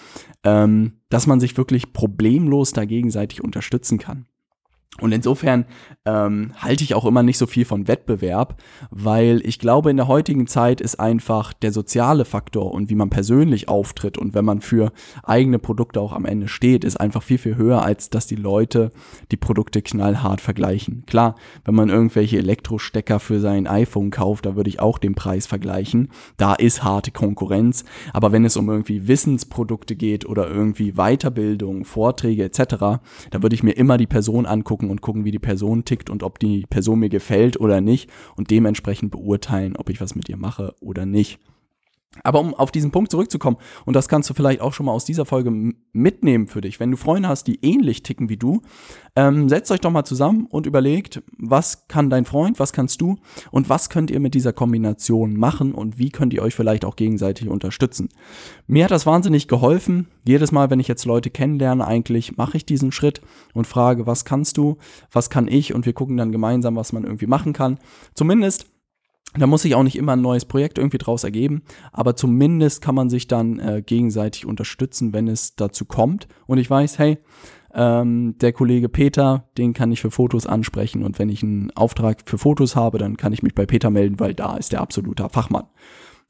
ähm, 0.43 0.99
dass 1.09 1.27
man 1.27 1.39
sich 1.39 1.57
wirklich 1.57 1.93
problemlos 1.93 2.73
da 2.73 2.85
gegenseitig 2.85 3.43
unterstützen 3.43 3.97
kann. 3.97 4.27
Und 5.01 5.11
insofern 5.11 5.65
ähm, 6.05 6.53
halte 6.57 6.85
ich 6.85 6.95
auch 6.95 7.03
immer 7.03 7.21
nicht 7.21 7.37
so 7.37 7.47
viel 7.47 7.65
von 7.65 7.89
Wettbewerb, 7.89 8.61
weil 8.91 9.41
ich 9.43 9.59
glaube, 9.59 9.89
in 9.89 9.97
der 9.97 10.07
heutigen 10.07 10.47
Zeit 10.47 10.79
ist 10.79 11.01
einfach 11.01 11.51
der 11.51 11.73
soziale 11.73 12.23
Faktor 12.23 12.71
und 12.71 12.89
wie 12.89 12.95
man 12.95 13.09
persönlich 13.09 13.67
auftritt 13.67 14.17
und 14.17 14.33
wenn 14.33 14.45
man 14.45 14.61
für 14.61 14.93
eigene 15.23 15.59
Produkte 15.59 15.99
auch 15.99 16.13
am 16.13 16.23
Ende 16.23 16.47
steht, 16.47 16.85
ist 16.85 16.95
einfach 16.95 17.23
viel, 17.23 17.37
viel 17.37 17.57
höher, 17.57 17.81
als 17.81 18.09
dass 18.09 18.25
die 18.25 18.37
Leute 18.37 18.93
die 19.31 19.37
Produkte 19.37 19.81
knallhart 19.81 20.39
vergleichen. 20.39 21.03
Klar, 21.05 21.35
wenn 21.65 21.75
man 21.75 21.89
irgendwelche 21.89 22.37
Elektrostecker 22.37 23.19
für 23.19 23.41
sein 23.41 23.67
iPhone 23.67 24.11
kauft, 24.11 24.45
da 24.45 24.55
würde 24.55 24.69
ich 24.69 24.79
auch 24.79 24.97
den 24.97 25.13
Preis 25.13 25.45
vergleichen. 25.45 26.07
Da 26.37 26.53
ist 26.53 26.85
harte 26.85 27.11
Konkurrenz. 27.11 27.83
Aber 28.13 28.31
wenn 28.31 28.45
es 28.45 28.55
um 28.55 28.69
irgendwie 28.69 29.09
Wissensprodukte 29.09 29.97
geht 29.97 30.25
oder 30.25 30.47
irgendwie 30.47 30.93
Weiterbildung, 30.93 31.83
Vorträge 31.83 32.45
etc., 32.45 32.63
da 32.69 32.99
würde 33.41 33.55
ich 33.55 33.63
mir 33.63 33.73
immer 33.73 33.97
die 33.97 34.07
Person 34.07 34.45
angucken, 34.45 34.74
angucken 34.75 34.89
und 34.89 35.01
gucken, 35.01 35.25
wie 35.25 35.31
die 35.31 35.39
Person 35.39 35.85
tickt 35.85 36.09
und 36.09 36.23
ob 36.23 36.39
die 36.39 36.65
Person 36.69 36.99
mir 36.99 37.09
gefällt 37.09 37.59
oder 37.59 37.81
nicht 37.81 38.09
und 38.35 38.51
dementsprechend 38.51 39.11
beurteilen, 39.11 39.75
ob 39.77 39.89
ich 39.89 40.01
was 40.01 40.15
mit 40.15 40.29
ihr 40.29 40.37
mache 40.37 40.75
oder 40.81 41.05
nicht. 41.05 41.39
Aber 42.23 42.39
um 42.39 42.53
auf 42.53 42.71
diesen 42.71 42.91
Punkt 42.91 43.11
zurückzukommen, 43.11 43.57
und 43.85 43.95
das 43.95 44.07
kannst 44.07 44.29
du 44.29 44.33
vielleicht 44.33 44.61
auch 44.61 44.73
schon 44.73 44.85
mal 44.85 44.93
aus 44.93 45.05
dieser 45.05 45.25
Folge 45.25 45.51
mitnehmen 45.93 46.47
für 46.47 46.61
dich, 46.61 46.79
wenn 46.79 46.91
du 46.91 46.97
Freunde 46.97 47.29
hast, 47.29 47.45
die 47.47 47.59
ähnlich 47.63 48.03
ticken 48.03 48.29
wie 48.29 48.37
du, 48.37 48.61
ähm, 49.15 49.47
setzt 49.49 49.71
euch 49.71 49.79
doch 49.79 49.91
mal 49.91 50.03
zusammen 50.03 50.47
und 50.49 50.65
überlegt, 50.65 51.23
was 51.37 51.87
kann 51.87 52.09
dein 52.09 52.25
Freund, 52.25 52.59
was 52.59 52.73
kannst 52.73 53.01
du 53.01 53.17
und 53.51 53.69
was 53.69 53.89
könnt 53.89 54.11
ihr 54.11 54.19
mit 54.19 54.33
dieser 54.33 54.53
Kombination 54.53 55.37
machen 55.37 55.73
und 55.73 55.97
wie 55.97 56.09
könnt 56.09 56.33
ihr 56.33 56.41
euch 56.41 56.55
vielleicht 56.55 56.85
auch 56.85 56.95
gegenseitig 56.95 57.47
unterstützen. 57.47 58.09
Mir 58.67 58.85
hat 58.85 58.91
das 58.91 59.05
wahnsinnig 59.05 59.47
geholfen. 59.47 60.07
Jedes 60.25 60.51
Mal, 60.51 60.69
wenn 60.69 60.79
ich 60.79 60.87
jetzt 60.87 61.05
Leute 61.05 61.29
kennenlerne, 61.29 61.85
eigentlich 61.85 62.37
mache 62.37 62.57
ich 62.57 62.65
diesen 62.65 62.91
Schritt 62.91 63.21
und 63.53 63.67
frage, 63.67 64.05
was 64.05 64.25
kannst 64.25 64.57
du, 64.57 64.77
was 65.11 65.29
kann 65.29 65.47
ich 65.47 65.73
und 65.73 65.85
wir 65.85 65.93
gucken 65.93 66.17
dann 66.17 66.31
gemeinsam, 66.31 66.75
was 66.75 66.93
man 66.93 67.03
irgendwie 67.03 67.27
machen 67.27 67.53
kann. 67.53 67.79
Zumindest 68.15 68.67
da 69.37 69.47
muss 69.47 69.63
sich 69.63 69.75
auch 69.75 69.83
nicht 69.83 69.97
immer 69.97 70.13
ein 70.13 70.21
neues 70.21 70.45
Projekt 70.45 70.77
irgendwie 70.77 70.97
draus 70.97 71.23
ergeben, 71.23 71.63
aber 71.91 72.15
zumindest 72.15 72.81
kann 72.81 72.95
man 72.95 73.09
sich 73.09 73.27
dann 73.27 73.59
äh, 73.59 73.83
gegenseitig 73.85 74.45
unterstützen, 74.45 75.13
wenn 75.13 75.27
es 75.27 75.55
dazu 75.55 75.85
kommt. 75.85 76.27
Und 76.47 76.57
ich 76.57 76.69
weiß, 76.69 76.99
hey, 76.99 77.17
ähm, 77.73 78.37
der 78.39 78.53
Kollege 78.53 78.89
Peter, 78.89 79.49
den 79.57 79.73
kann 79.73 79.91
ich 79.91 80.01
für 80.01 80.11
Fotos 80.11 80.47
ansprechen 80.47 81.03
und 81.03 81.19
wenn 81.19 81.29
ich 81.29 81.43
einen 81.43 81.71
Auftrag 81.71 82.21
für 82.25 82.37
Fotos 82.37 82.75
habe, 82.75 82.97
dann 82.97 83.17
kann 83.17 83.33
ich 83.33 83.43
mich 83.43 83.53
bei 83.53 83.65
Peter 83.65 83.89
melden, 83.89 84.19
weil 84.19 84.33
da 84.33 84.55
ist 84.55 84.71
der 84.71 84.81
absoluter 84.81 85.29
Fachmann. 85.29 85.67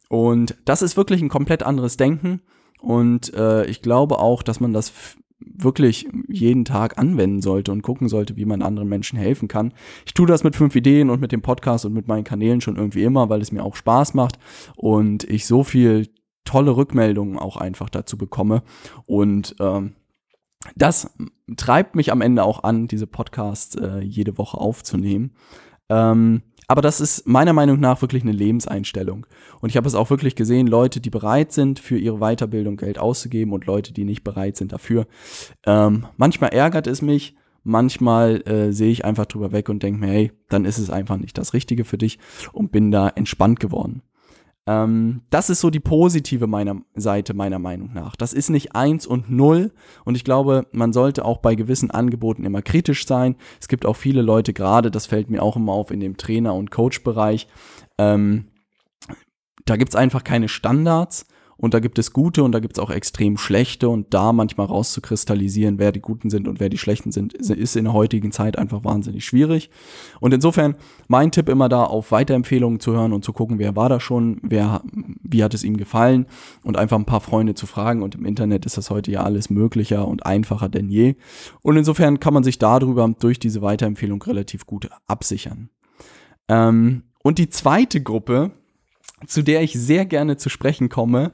Und 0.09 0.55
das 0.65 0.81
ist 0.81 0.97
wirklich 0.97 1.21
ein 1.21 1.29
komplett 1.29 1.63
anderes 1.63 1.97
Denken 1.97 2.41
und 2.79 3.33
äh, 3.33 3.65
ich 3.65 3.81
glaube 3.81 4.19
auch, 4.19 4.43
dass 4.43 4.59
man 4.59 4.73
das 4.73 4.91
wirklich 5.53 6.07
jeden 6.27 6.65
Tag 6.65 6.97
anwenden 6.97 7.41
sollte 7.41 7.71
und 7.71 7.81
gucken 7.81 8.09
sollte, 8.09 8.35
wie 8.35 8.45
man 8.45 8.61
anderen 8.61 8.89
Menschen 8.89 9.17
helfen 9.17 9.47
kann. 9.47 9.73
Ich 10.05 10.13
tue 10.13 10.27
das 10.27 10.43
mit 10.43 10.55
fünf 10.55 10.75
Ideen 10.75 11.09
und 11.09 11.21
mit 11.21 11.31
dem 11.31 11.41
Podcast 11.41 11.85
und 11.85 11.93
mit 11.93 12.07
meinen 12.07 12.23
Kanälen 12.23 12.61
schon 12.61 12.75
irgendwie 12.75 13.03
immer, 13.03 13.29
weil 13.29 13.41
es 13.41 13.51
mir 13.51 13.63
auch 13.63 13.75
Spaß 13.75 14.13
macht 14.13 14.39
und 14.75 15.23
ich 15.23 15.45
so 15.45 15.63
viel 15.63 16.09
tolle 16.45 16.75
Rückmeldungen 16.75 17.37
auch 17.37 17.57
einfach 17.57 17.89
dazu 17.89 18.17
bekomme. 18.17 18.63
Und 19.05 19.55
ähm, 19.59 19.95
das 20.75 21.11
treibt 21.57 21.95
mich 21.95 22.11
am 22.11 22.21
Ende 22.21 22.43
auch 22.43 22.63
an, 22.63 22.87
diese 22.87 23.07
Podcasts 23.07 23.75
äh, 23.75 23.99
jede 23.99 24.37
Woche 24.37 24.57
aufzunehmen. 24.57 25.31
Ähm, 25.89 26.41
aber 26.67 26.81
das 26.81 26.99
ist 27.01 27.27
meiner 27.27 27.53
Meinung 27.53 27.79
nach 27.79 28.01
wirklich 28.01 28.23
eine 28.23 28.31
Lebenseinstellung. 28.31 29.25
Und 29.61 29.69
ich 29.69 29.77
habe 29.77 29.87
es 29.87 29.95
auch 29.95 30.09
wirklich 30.09 30.35
gesehen, 30.35 30.67
Leute, 30.67 30.99
die 30.99 31.09
bereit 31.09 31.51
sind, 31.51 31.79
für 31.79 31.97
ihre 31.97 32.19
Weiterbildung 32.19 32.77
Geld 32.77 32.99
auszugeben 32.99 33.53
und 33.53 33.65
Leute, 33.65 33.93
die 33.93 34.05
nicht 34.05 34.23
bereit 34.23 34.57
sind 34.57 34.71
dafür. 34.73 35.07
Ähm, 35.65 36.07
manchmal 36.17 36.51
ärgert 36.51 36.87
es 36.87 37.01
mich, 37.01 37.35
manchmal 37.63 38.41
äh, 38.47 38.71
sehe 38.71 38.91
ich 38.91 39.05
einfach 39.05 39.25
drüber 39.25 39.51
weg 39.51 39.69
und 39.69 39.83
denke 39.83 39.99
mir, 39.99 40.11
hey, 40.11 40.31
dann 40.49 40.65
ist 40.65 40.77
es 40.77 40.89
einfach 40.89 41.17
nicht 41.17 41.37
das 41.37 41.53
Richtige 41.53 41.83
für 41.83 41.97
dich 41.97 42.19
und 42.53 42.71
bin 42.71 42.91
da 42.91 43.09
entspannt 43.09 43.59
geworden. 43.59 44.01
Ähm, 44.67 45.21
das 45.29 45.49
ist 45.49 45.61
so 45.61 45.69
die 45.69 45.79
positive 45.79 46.47
meiner 46.47 46.77
Seite 46.95 47.33
meiner 47.33 47.59
Meinung 47.59 47.93
nach. 47.93 48.15
Das 48.15 48.33
ist 48.33 48.49
nicht 48.49 48.75
eins 48.75 49.05
und 49.05 49.29
null 49.29 49.71
und 50.05 50.15
ich 50.15 50.23
glaube, 50.23 50.67
man 50.71 50.91
sollte 50.91 51.23
auch 51.23 51.37
bei 51.37 51.55
gewissen 51.55 51.91
Angeboten 51.91 52.45
immer 52.45 52.61
kritisch 52.61 53.05
sein. 53.05 53.35
Es 53.61 53.67
gibt 53.67 53.85
auch 53.85 53.95
viele 53.95 54.21
Leute, 54.21 54.53
gerade 54.53 54.89
das 54.89 55.05
fällt 55.05 55.29
mir 55.29 55.43
auch 55.43 55.55
immer 55.55 55.73
auf 55.73 55.91
in 55.91 55.99
dem 55.99 56.17
Trainer- 56.17 56.55
und 56.55 56.71
Coach-Bereich, 56.71 57.47
ähm, 57.97 58.45
da 59.65 59.77
gibt's 59.77 59.95
einfach 59.95 60.23
keine 60.23 60.47
Standards 60.47 61.25
und 61.57 61.73
da 61.73 61.79
gibt 61.79 61.97
es 61.99 62.11
gute 62.11 62.43
und 62.43 62.51
da 62.51 62.59
gibt 62.59 62.77
es 62.77 62.83
auch 62.83 62.89
extrem 62.89 63.37
schlechte 63.37 63.89
und 63.89 64.13
da 64.13 64.33
manchmal 64.33 64.67
rauszukristallisieren, 64.67 65.79
wer 65.79 65.91
die 65.91 66.01
guten 66.01 66.29
sind 66.29 66.47
und 66.47 66.59
wer 66.59 66.69
die 66.69 66.77
schlechten 66.77 67.11
sind, 67.11 67.33
ist 67.33 67.75
in 67.75 67.85
der 67.85 67.93
heutigen 67.93 68.31
Zeit 68.31 68.57
einfach 68.57 68.83
wahnsinnig 68.83 69.25
schwierig. 69.25 69.69
Und 70.19 70.33
insofern 70.33 70.75
mein 71.07 71.31
Tipp 71.31 71.47
immer 71.49 71.69
da 71.69 71.83
auf 71.83 72.11
Weiterempfehlungen 72.11 72.79
zu 72.79 72.93
hören 72.93 73.13
und 73.13 73.23
zu 73.23 73.31
gucken, 73.31 73.59
wer 73.59 73.75
war 73.75 73.89
da 73.89 73.99
schon, 73.99 74.39
wer, 74.41 74.81
wie 75.21 75.43
hat 75.43 75.53
es 75.53 75.63
ihm 75.63 75.77
gefallen 75.77 76.25
und 76.63 76.77
einfach 76.77 76.97
ein 76.97 77.05
paar 77.05 77.21
Freunde 77.21 77.55
zu 77.55 77.67
fragen 77.67 78.03
und 78.03 78.15
im 78.15 78.25
Internet 78.25 78.65
ist 78.65 78.77
das 78.77 78.89
heute 78.89 79.11
ja 79.11 79.23
alles 79.23 79.49
möglicher 79.49 80.07
und 80.07 80.25
einfacher 80.25 80.69
denn 80.69 80.89
je. 80.89 81.15
Und 81.61 81.77
insofern 81.77 82.19
kann 82.19 82.33
man 82.33 82.43
sich 82.43 82.59
darüber 82.59 83.07
durch 83.19 83.39
diese 83.39 83.61
Weiterempfehlung 83.61 84.21
relativ 84.21 84.65
gut 84.65 84.89
absichern. 85.07 85.69
Ähm, 86.47 87.03
und 87.23 87.39
die 87.39 87.49
zweite 87.49 88.03
Gruppe, 88.03 88.51
zu 89.27 89.43
der 89.43 89.61
ich 89.61 89.73
sehr 89.73 90.05
gerne 90.05 90.37
zu 90.37 90.49
sprechen 90.49 90.89
komme. 90.89 91.31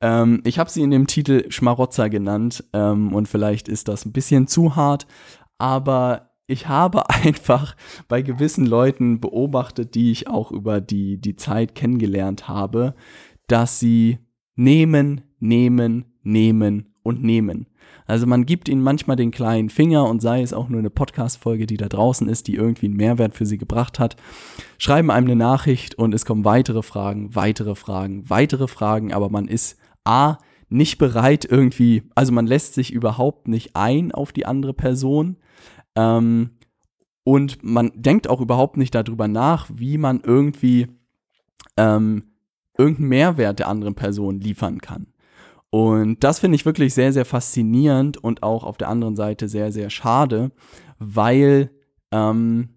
Ähm, 0.00 0.42
ich 0.44 0.58
habe 0.58 0.70
sie 0.70 0.82
in 0.82 0.90
dem 0.90 1.06
Titel 1.06 1.50
Schmarotzer 1.50 2.08
genannt 2.10 2.64
ähm, 2.72 3.14
und 3.14 3.28
vielleicht 3.28 3.68
ist 3.68 3.88
das 3.88 4.04
ein 4.04 4.12
bisschen 4.12 4.46
zu 4.46 4.76
hart, 4.76 5.06
aber 5.58 6.30
ich 6.46 6.68
habe 6.68 7.08
einfach 7.24 7.76
bei 8.08 8.22
gewissen 8.22 8.66
Leuten 8.66 9.20
beobachtet, 9.20 9.94
die 9.94 10.10
ich 10.10 10.28
auch 10.28 10.50
über 10.50 10.80
die, 10.80 11.18
die 11.18 11.36
Zeit 11.36 11.74
kennengelernt 11.74 12.48
habe, 12.48 12.94
dass 13.46 13.78
sie 13.78 14.18
nehmen, 14.56 15.22
nehmen, 15.40 16.04
nehmen 16.22 16.94
und 17.02 17.22
nehmen. 17.22 17.66
Also 18.06 18.26
man 18.26 18.44
gibt 18.44 18.68
ihnen 18.68 18.82
manchmal 18.82 19.16
den 19.16 19.30
kleinen 19.30 19.70
Finger 19.70 20.08
und 20.08 20.20
sei 20.20 20.42
es 20.42 20.52
auch 20.52 20.68
nur 20.68 20.78
eine 20.78 20.90
Podcast-Folge, 20.90 21.66
die 21.66 21.76
da 21.76 21.88
draußen 21.88 22.28
ist, 22.28 22.48
die 22.48 22.54
irgendwie 22.54 22.86
einen 22.86 22.96
Mehrwert 22.96 23.34
für 23.34 23.46
sie 23.46 23.58
gebracht 23.58 23.98
hat, 23.98 24.16
schreiben 24.78 25.10
einem 25.10 25.26
eine 25.26 25.36
Nachricht 25.36 25.94
und 25.94 26.14
es 26.14 26.26
kommen 26.26 26.44
weitere 26.44 26.82
Fragen, 26.82 27.34
weitere 27.34 27.74
Fragen, 27.74 28.28
weitere 28.28 28.68
Fragen, 28.68 29.12
aber 29.12 29.30
man 29.30 29.48
ist 29.48 29.78
A, 30.04 30.36
nicht 30.68 30.98
bereit 30.98 31.44
irgendwie, 31.44 32.02
also 32.14 32.32
man 32.32 32.46
lässt 32.46 32.74
sich 32.74 32.92
überhaupt 32.92 33.48
nicht 33.48 33.76
ein 33.76 34.12
auf 34.12 34.32
die 34.32 34.44
andere 34.44 34.74
Person. 34.74 35.36
Ähm, 35.94 36.50
und 37.22 37.62
man 37.62 37.92
denkt 37.94 38.28
auch 38.28 38.40
überhaupt 38.40 38.76
nicht 38.76 38.94
darüber 38.94 39.28
nach, 39.28 39.70
wie 39.72 39.96
man 39.98 40.20
irgendwie 40.20 40.88
ähm, 41.76 42.24
irgendeinen 42.76 43.08
Mehrwert 43.08 43.58
der 43.60 43.68
anderen 43.68 43.94
Person 43.94 44.40
liefern 44.40 44.80
kann. 44.80 45.13
Und 45.74 46.22
das 46.22 46.38
finde 46.38 46.54
ich 46.54 46.64
wirklich 46.64 46.94
sehr, 46.94 47.12
sehr 47.12 47.24
faszinierend 47.24 48.16
und 48.16 48.44
auch 48.44 48.62
auf 48.62 48.76
der 48.76 48.88
anderen 48.88 49.16
Seite 49.16 49.48
sehr, 49.48 49.72
sehr 49.72 49.90
schade, 49.90 50.52
weil 51.00 51.72
ähm, 52.12 52.68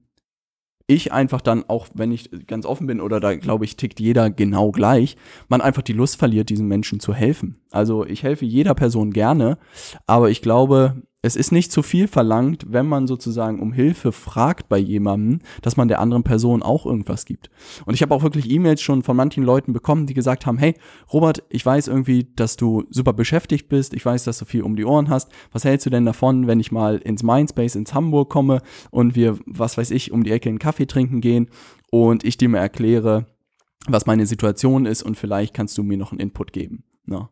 ich 0.87 1.13
einfach 1.13 1.41
dann 1.41 1.63
auch, 1.67 1.89
wenn 1.93 2.11
ich 2.11 2.31
ganz 2.47 2.65
offen 2.65 2.87
bin, 2.87 2.99
oder 2.99 3.19
da 3.19 3.35
glaube 3.35 3.65
ich, 3.65 3.75
tickt 3.75 3.99
jeder 3.99 4.31
genau 4.31 4.71
gleich, 4.71 5.15
man 5.47 5.61
einfach 5.61 5.83
die 5.83 5.93
Lust 5.93 6.17
verliert, 6.17 6.49
diesen 6.49 6.67
Menschen 6.67 6.99
zu 6.99 7.13
helfen. 7.13 7.59
Also 7.69 8.03
ich 8.03 8.23
helfe 8.23 8.45
jeder 8.45 8.73
Person 8.73 9.11
gerne, 9.11 9.59
aber 10.07 10.31
ich 10.31 10.41
glaube, 10.41 11.03
es 11.27 11.35
ist 11.35 11.51
nicht 11.51 11.71
zu 11.73 11.83
viel 11.83 12.07
verlangt, 12.07 12.65
wenn 12.69 12.87
man 12.87 13.05
sozusagen 13.05 13.59
um 13.59 13.73
Hilfe 13.73 14.13
fragt 14.13 14.69
bei 14.69 14.77
jemandem, 14.77 15.41
dass 15.61 15.75
man 15.75 15.89
der 15.89 15.99
anderen 15.99 16.23
Person 16.23 16.63
auch 16.63 16.85
irgendwas 16.85 17.25
gibt. 17.25 17.49
Und 17.85 17.93
ich 17.93 18.01
habe 18.01 18.15
auch 18.15 18.23
wirklich 18.23 18.49
E-Mails 18.49 18.81
schon 18.81 19.03
von 19.03 19.17
manchen 19.17 19.43
Leuten 19.43 19.73
bekommen, 19.73 20.07
die 20.07 20.13
gesagt 20.13 20.45
haben, 20.45 20.57
hey, 20.57 20.75
Robert, 21.11 21.43
ich 21.49 21.65
weiß 21.65 21.89
irgendwie, 21.89 22.31
dass 22.35 22.55
du 22.55 22.85
super 22.89 23.11
beschäftigt 23.11 23.67
bist, 23.67 23.93
ich 23.93 24.05
weiß, 24.05 24.23
dass 24.23 24.39
du 24.39 24.45
viel 24.45 24.61
um 24.63 24.77
die 24.77 24.85
Ohren 24.85 25.09
hast. 25.09 25.29
Was 25.51 25.65
hältst 25.65 25.85
du 25.85 25.89
denn 25.89 26.05
davon, 26.05 26.47
wenn 26.47 26.61
ich 26.61 26.71
mal 26.71 26.97
ins 26.97 27.23
Mindspace 27.23 27.75
ins 27.75 27.93
Hamburg 27.93 28.29
komme 28.29 28.61
und 28.89 29.15
wir, 29.15 29.37
was 29.45 29.77
weiß 29.77 29.91
ich, 29.91 30.13
um 30.13 30.23
die 30.23 30.31
Ecke 30.31 30.47
einen 30.47 30.59
Kaffee 30.59 30.87
trinken 30.87 31.19
gehen 31.19 31.49
und 31.91 32.23
ich 32.23 32.37
dir 32.37 32.47
mal 32.47 32.59
erkläre, 32.59 33.27
was 33.85 34.05
meine 34.05 34.25
Situation 34.25 34.85
ist 34.85 35.03
und 35.03 35.17
vielleicht 35.17 35.53
kannst 35.53 35.77
du 35.77 35.83
mir 35.83 35.97
noch 35.97 36.11
einen 36.11 36.21
Input 36.21 36.53
geben. 36.53 36.83
No. 37.05 37.29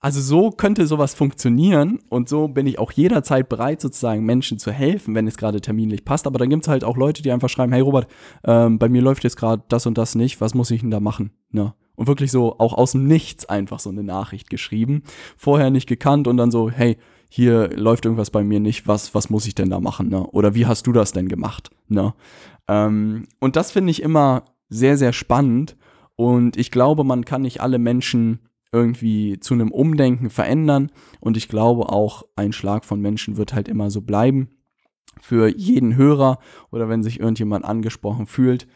Also 0.00 0.20
so 0.20 0.50
könnte 0.50 0.86
sowas 0.86 1.14
funktionieren 1.14 1.98
und 2.08 2.28
so 2.28 2.46
bin 2.46 2.66
ich 2.66 2.78
auch 2.78 2.92
jederzeit 2.92 3.48
bereit, 3.48 3.80
sozusagen 3.80 4.24
Menschen 4.24 4.58
zu 4.58 4.70
helfen, 4.70 5.16
wenn 5.16 5.26
es 5.26 5.36
gerade 5.36 5.60
terminlich 5.60 6.04
passt. 6.04 6.28
Aber 6.28 6.38
dann 6.38 6.50
gibt 6.50 6.64
es 6.64 6.68
halt 6.68 6.84
auch 6.84 6.96
Leute, 6.96 7.22
die 7.22 7.32
einfach 7.32 7.48
schreiben, 7.48 7.72
hey 7.72 7.80
Robert, 7.80 8.06
ähm, 8.44 8.78
bei 8.78 8.88
mir 8.88 9.02
läuft 9.02 9.24
jetzt 9.24 9.36
gerade 9.36 9.64
das 9.68 9.86
und 9.86 9.98
das 9.98 10.14
nicht, 10.14 10.40
was 10.40 10.54
muss 10.54 10.70
ich 10.70 10.82
denn 10.82 10.92
da 10.92 11.00
machen? 11.00 11.32
Ne? 11.50 11.74
Und 11.96 12.06
wirklich 12.06 12.30
so 12.30 12.60
auch 12.60 12.74
aus 12.74 12.92
dem 12.92 13.08
Nichts 13.08 13.46
einfach 13.46 13.80
so 13.80 13.90
eine 13.90 14.04
Nachricht 14.04 14.50
geschrieben, 14.50 15.02
vorher 15.36 15.70
nicht 15.70 15.88
gekannt 15.88 16.28
und 16.28 16.36
dann 16.36 16.52
so, 16.52 16.70
hey, 16.70 16.96
hier 17.28 17.68
läuft 17.76 18.04
irgendwas 18.04 18.30
bei 18.30 18.44
mir 18.44 18.60
nicht, 18.60 18.86
was, 18.86 19.16
was 19.16 19.30
muss 19.30 19.46
ich 19.46 19.56
denn 19.56 19.68
da 19.68 19.80
machen? 19.80 20.08
Ne? 20.08 20.24
Oder 20.28 20.54
wie 20.54 20.66
hast 20.66 20.86
du 20.86 20.92
das 20.92 21.10
denn 21.10 21.28
gemacht? 21.28 21.70
Ne? 21.88 22.14
Ähm, 22.68 23.26
und 23.40 23.56
das 23.56 23.72
finde 23.72 23.90
ich 23.90 24.00
immer 24.00 24.44
sehr, 24.68 24.96
sehr 24.96 25.12
spannend. 25.12 25.76
Und 26.14 26.56
ich 26.56 26.70
glaube, 26.70 27.02
man 27.02 27.24
kann 27.24 27.42
nicht 27.42 27.60
alle 27.60 27.78
Menschen 27.78 28.47
irgendwie 28.72 29.38
zu 29.40 29.54
einem 29.54 29.70
Umdenken 29.70 30.30
verändern. 30.30 30.90
Und 31.20 31.36
ich 31.36 31.48
glaube 31.48 31.90
auch, 31.90 32.24
ein 32.36 32.52
Schlag 32.52 32.84
von 32.84 33.00
Menschen 33.00 33.36
wird 33.36 33.54
halt 33.54 33.68
immer 33.68 33.90
so 33.90 34.02
bleiben. 34.02 34.50
Für 35.20 35.48
jeden 35.48 35.96
Hörer 35.96 36.38
oder 36.70 36.88
wenn 36.88 37.02
sich 37.02 37.18
irgendjemand 37.18 37.64
angesprochen 37.64 38.26
fühlt, 38.26 38.68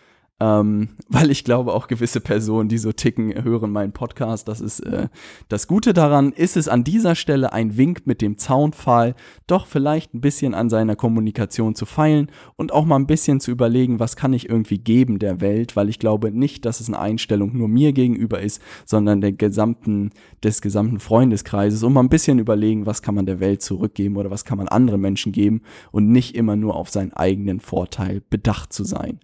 ähm, 0.43 0.89
weil 1.09 1.31
ich 1.31 1.45
glaube, 1.45 1.73
auch 1.73 1.87
gewisse 1.87 2.21
Personen, 2.21 2.69
die 2.69 2.79
so 2.79 2.91
ticken, 2.91 3.45
hören 3.45 3.71
meinen 3.71 3.93
Podcast. 3.93 4.49
Das 4.49 4.61
ist 4.61 4.81
äh, 4.81 5.09
das 5.49 5.69
Gute 5.69 5.93
daran. 5.93 6.33
Ist 6.33 6.57
es 6.57 6.67
an 6.67 6.83
dieser 6.83 7.15
Stelle 7.15 7.53
ein 7.53 7.77
Wink 7.77 8.07
mit 8.07 8.21
dem 8.21 8.39
Zaunpfahl, 8.39 9.15
doch 9.47 9.67
vielleicht 9.67 10.15
ein 10.15 10.21
bisschen 10.21 10.55
an 10.55 10.69
seiner 10.69 10.97
Kommunikation 10.97 11.77
zu 11.77 11.87
feilen 11.87 12.29
und 12.57 12.73
auch 12.73 12.85
mal 12.85 12.97
ein 12.97 13.07
bisschen 13.07 13.39
zu 13.39 13.53
überlegen, 13.53 14.01
was 14.01 14.17
kann 14.17 14.33
ich 14.33 14.49
irgendwie 14.49 14.79
geben 14.79 15.21
der 15.21 15.41
Welt, 15.41 15.77
weil 15.77 15.89
ich 15.89 16.01
glaube 16.01 16.33
nicht, 16.33 16.65
dass 16.65 16.81
es 16.81 16.89
eine 16.89 16.99
Einstellung 16.99 17.57
nur 17.57 17.69
mir 17.69 17.93
gegenüber 17.93 18.41
ist, 18.41 18.61
sondern 18.85 19.21
der 19.21 19.33
gesamten, 19.33 20.11
des 20.43 20.61
gesamten 20.61 20.99
Freundeskreises 20.99 21.85
und 21.85 21.93
mal 21.93 22.03
ein 22.03 22.09
bisschen 22.09 22.41
überlegen, 22.41 22.87
was 22.87 23.03
kann 23.03 23.15
man 23.15 23.27
der 23.27 23.39
Welt 23.39 23.63
zurückgeben 23.63 24.17
oder 24.17 24.31
was 24.31 24.45
kann 24.45 24.59
man 24.59 24.67
anderen 24.67 25.01
Menschen 25.01 25.31
geben 25.31 25.63
und 25.93 26.09
nicht 26.09 26.35
immer 26.35 26.57
nur 26.57 26.75
auf 26.75 26.91
seinen 26.91 27.13
eigenen 27.13 27.61
Vorteil 27.61 28.23
bedacht 28.29 28.73
zu 28.73 28.83
sein. 28.83 29.21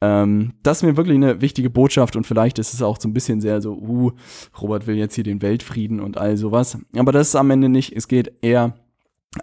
Ähm, 0.00 0.54
das 0.62 0.78
ist 0.78 0.82
mir 0.84 0.96
wirklich 0.96 1.16
eine 1.16 1.40
wichtige 1.40 1.70
Botschaft 1.70 2.16
und 2.16 2.26
vielleicht 2.26 2.58
ist 2.58 2.74
es 2.74 2.82
auch 2.82 3.00
so 3.00 3.08
ein 3.08 3.14
bisschen 3.14 3.40
sehr 3.40 3.60
so, 3.60 3.72
uh, 3.74 4.12
Robert 4.60 4.86
will 4.86 4.96
jetzt 4.96 5.14
hier 5.14 5.24
den 5.24 5.42
Weltfrieden 5.42 6.00
und 6.00 6.18
all 6.18 6.36
sowas. 6.36 6.78
Aber 6.96 7.12
das 7.12 7.28
ist 7.28 7.36
am 7.36 7.50
Ende 7.50 7.68
nicht. 7.68 7.96
Es 7.96 8.06
geht 8.08 8.32
eher 8.42 8.74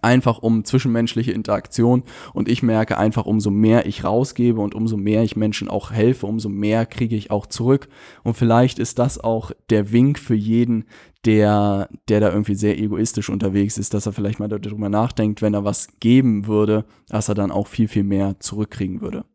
einfach 0.02 0.40
um 0.40 0.66
zwischenmenschliche 0.66 1.32
Interaktion 1.32 2.04
und 2.34 2.50
ich 2.50 2.64
merke 2.64 2.98
einfach, 2.98 3.26
umso 3.26 3.52
mehr 3.52 3.86
ich 3.86 4.04
rausgebe 4.04 4.60
und 4.60 4.74
umso 4.74 4.98
mehr 4.98 5.24
ich 5.24 5.36
Menschen 5.36 5.70
auch 5.70 5.92
helfe, 5.92 6.26
umso 6.26 6.50
mehr 6.50 6.86
kriege 6.86 7.16
ich 7.16 7.30
auch 7.30 7.46
zurück 7.46 7.88
und 8.24 8.36
vielleicht 8.36 8.80
ist 8.80 8.98
das 8.98 9.20
auch 9.20 9.52
der 9.70 9.92
Wink 9.92 10.18
für 10.18 10.34
jeden, 10.34 10.86
der, 11.26 11.90
der 12.08 12.20
da 12.20 12.32
irgendwie 12.32 12.56
sehr 12.56 12.80
egoistisch 12.80 13.30
unterwegs 13.30 13.78
ist, 13.78 13.94
dass 13.94 14.06
er 14.06 14.14
vielleicht 14.14 14.40
mal 14.40 14.48
darüber 14.48 14.90
nachdenkt, 14.90 15.42
wenn 15.42 15.54
er 15.54 15.64
was 15.64 16.00
geben 16.00 16.48
würde, 16.48 16.86
dass 17.10 17.30
er 17.30 17.36
dann 17.36 17.52
auch 17.52 17.68
viel, 17.68 17.88
viel 17.88 18.04
mehr 18.04 18.40
zurückkriegen 18.40 19.02
würde. 19.02 19.26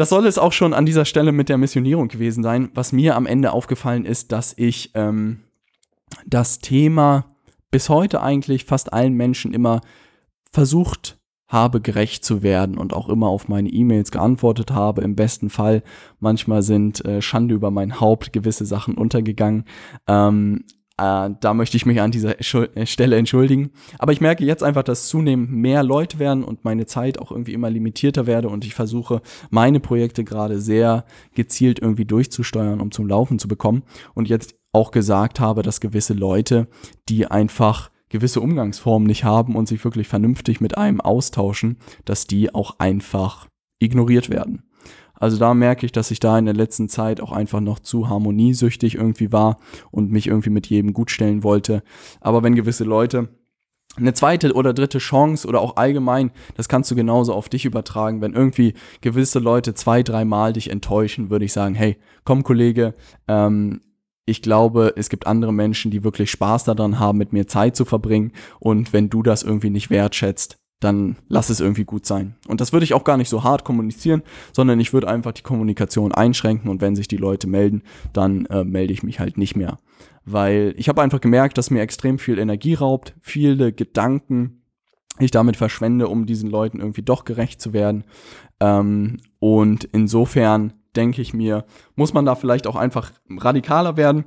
Das 0.00 0.08
soll 0.08 0.24
es 0.24 0.38
auch 0.38 0.52
schon 0.52 0.72
an 0.72 0.86
dieser 0.86 1.04
Stelle 1.04 1.30
mit 1.30 1.50
der 1.50 1.58
Missionierung 1.58 2.08
gewesen 2.08 2.42
sein. 2.42 2.70
Was 2.72 2.90
mir 2.90 3.16
am 3.16 3.26
Ende 3.26 3.52
aufgefallen 3.52 4.06
ist, 4.06 4.32
dass 4.32 4.54
ich 4.56 4.92
ähm, 4.94 5.40
das 6.24 6.58
Thema 6.60 7.36
bis 7.70 7.90
heute 7.90 8.22
eigentlich 8.22 8.64
fast 8.64 8.94
allen 8.94 9.12
Menschen 9.12 9.52
immer 9.52 9.82
versucht 10.52 11.18
habe, 11.48 11.82
gerecht 11.82 12.24
zu 12.24 12.42
werden 12.42 12.78
und 12.78 12.94
auch 12.94 13.10
immer 13.10 13.28
auf 13.28 13.48
meine 13.48 13.68
E-Mails 13.68 14.10
geantwortet 14.10 14.70
habe. 14.70 15.02
Im 15.02 15.16
besten 15.16 15.50
Fall. 15.50 15.82
Manchmal 16.18 16.62
sind 16.62 17.04
äh, 17.04 17.20
Schande 17.20 17.54
über 17.54 17.70
mein 17.70 18.00
Haupt 18.00 18.32
gewisse 18.32 18.64
Sachen 18.64 18.94
untergegangen. 18.94 19.64
Ähm, 20.08 20.64
äh, 21.00 21.30
da 21.40 21.54
möchte 21.54 21.76
ich 21.76 21.86
mich 21.86 22.00
an 22.00 22.10
dieser 22.10 22.38
äh, 22.38 22.86
Stelle 22.86 23.16
entschuldigen. 23.16 23.70
Aber 23.98 24.12
ich 24.12 24.20
merke 24.20 24.44
jetzt 24.44 24.62
einfach, 24.62 24.82
dass 24.82 25.08
zunehmend 25.08 25.50
mehr 25.50 25.82
Leute 25.82 26.18
werden 26.18 26.44
und 26.44 26.64
meine 26.64 26.86
Zeit 26.86 27.18
auch 27.18 27.30
irgendwie 27.30 27.54
immer 27.54 27.70
limitierter 27.70 28.26
werde 28.26 28.48
und 28.48 28.64
ich 28.64 28.74
versuche, 28.74 29.22
meine 29.48 29.80
Projekte 29.80 30.24
gerade 30.24 30.60
sehr 30.60 31.04
gezielt 31.34 31.78
irgendwie 31.78 32.04
durchzusteuern, 32.04 32.80
um 32.80 32.90
zum 32.90 33.06
Laufen 33.08 33.38
zu 33.38 33.48
bekommen. 33.48 33.82
Und 34.14 34.28
jetzt 34.28 34.54
auch 34.72 34.90
gesagt 34.90 35.40
habe, 35.40 35.62
dass 35.62 35.80
gewisse 35.80 36.14
Leute, 36.14 36.68
die 37.08 37.26
einfach 37.26 37.90
gewisse 38.10 38.40
Umgangsformen 38.40 39.06
nicht 39.06 39.24
haben 39.24 39.56
und 39.56 39.68
sich 39.68 39.82
wirklich 39.84 40.08
vernünftig 40.08 40.60
mit 40.60 40.76
einem 40.76 41.00
austauschen, 41.00 41.78
dass 42.04 42.26
die 42.26 42.54
auch 42.54 42.78
einfach 42.78 43.46
ignoriert 43.78 44.28
werden. 44.28 44.69
Also 45.20 45.36
da 45.36 45.54
merke 45.54 45.86
ich, 45.86 45.92
dass 45.92 46.10
ich 46.10 46.18
da 46.18 46.36
in 46.38 46.46
der 46.46 46.54
letzten 46.54 46.88
Zeit 46.88 47.20
auch 47.20 47.30
einfach 47.30 47.60
noch 47.60 47.78
zu 47.78 48.08
harmoniesüchtig 48.08 48.96
irgendwie 48.96 49.30
war 49.30 49.60
und 49.92 50.10
mich 50.10 50.26
irgendwie 50.26 50.50
mit 50.50 50.66
jedem 50.66 50.92
gut 50.92 51.10
stellen 51.12 51.44
wollte. 51.44 51.84
Aber 52.20 52.42
wenn 52.42 52.56
gewisse 52.56 52.84
Leute 52.84 53.28
eine 53.96 54.14
zweite 54.14 54.54
oder 54.54 54.72
dritte 54.72 54.98
Chance 54.98 55.46
oder 55.46 55.60
auch 55.60 55.76
allgemein, 55.76 56.30
das 56.56 56.68
kannst 56.68 56.90
du 56.90 56.94
genauso 56.94 57.34
auf 57.34 57.48
dich 57.48 57.66
übertragen. 57.66 58.20
Wenn 58.20 58.32
irgendwie 58.32 58.74
gewisse 59.02 59.40
Leute 59.40 59.74
zwei, 59.74 60.02
dreimal 60.02 60.54
dich 60.54 60.70
enttäuschen, 60.70 61.28
würde 61.28 61.44
ich 61.44 61.52
sagen, 61.52 61.74
hey, 61.74 61.98
komm 62.24 62.42
Kollege, 62.42 62.94
ähm, 63.28 63.82
ich 64.26 64.42
glaube, 64.42 64.94
es 64.96 65.08
gibt 65.08 65.26
andere 65.26 65.52
Menschen, 65.52 65.90
die 65.90 66.04
wirklich 66.04 66.30
Spaß 66.30 66.64
daran 66.64 67.00
haben, 67.00 67.18
mit 67.18 67.32
mir 67.32 67.46
Zeit 67.48 67.74
zu 67.74 67.84
verbringen. 67.84 68.32
Und 68.60 68.92
wenn 68.92 69.10
du 69.10 69.22
das 69.22 69.42
irgendwie 69.42 69.70
nicht 69.70 69.90
wertschätzt, 69.90 70.59
dann 70.80 71.16
lass 71.28 71.50
es 71.50 71.60
irgendwie 71.60 71.84
gut 71.84 72.06
sein. 72.06 72.34
Und 72.48 72.60
das 72.60 72.72
würde 72.72 72.84
ich 72.84 72.94
auch 72.94 73.04
gar 73.04 73.16
nicht 73.16 73.28
so 73.28 73.44
hart 73.44 73.64
kommunizieren, 73.64 74.22
sondern 74.52 74.80
ich 74.80 74.92
würde 74.92 75.08
einfach 75.08 75.32
die 75.32 75.42
Kommunikation 75.42 76.12
einschränken 76.12 76.70
und 76.70 76.80
wenn 76.80 76.96
sich 76.96 77.06
die 77.06 77.18
Leute 77.18 77.46
melden, 77.46 77.82
dann 78.12 78.46
äh, 78.46 78.64
melde 78.64 78.92
ich 78.92 79.02
mich 79.02 79.20
halt 79.20 79.36
nicht 79.38 79.56
mehr. 79.56 79.78
Weil 80.24 80.74
ich 80.76 80.88
habe 80.88 81.02
einfach 81.02 81.20
gemerkt, 81.20 81.58
dass 81.58 81.70
mir 81.70 81.82
extrem 81.82 82.18
viel 82.18 82.38
Energie 82.38 82.74
raubt, 82.74 83.14
viele 83.20 83.72
Gedanken 83.72 84.60
ich 85.18 85.30
damit 85.30 85.56
verschwende, 85.56 86.08
um 86.08 86.26
diesen 86.26 86.50
Leuten 86.50 86.80
irgendwie 86.80 87.02
doch 87.02 87.24
gerecht 87.24 87.60
zu 87.60 87.72
werden. 87.72 88.04
Ähm, 88.58 89.18
und 89.38 89.84
insofern 89.84 90.72
denke 90.96 91.22
ich 91.22 91.34
mir, 91.34 91.64
muss 91.94 92.14
man 92.14 92.24
da 92.24 92.34
vielleicht 92.34 92.66
auch 92.66 92.76
einfach 92.76 93.12
radikaler 93.28 93.96
werden. 93.96 94.24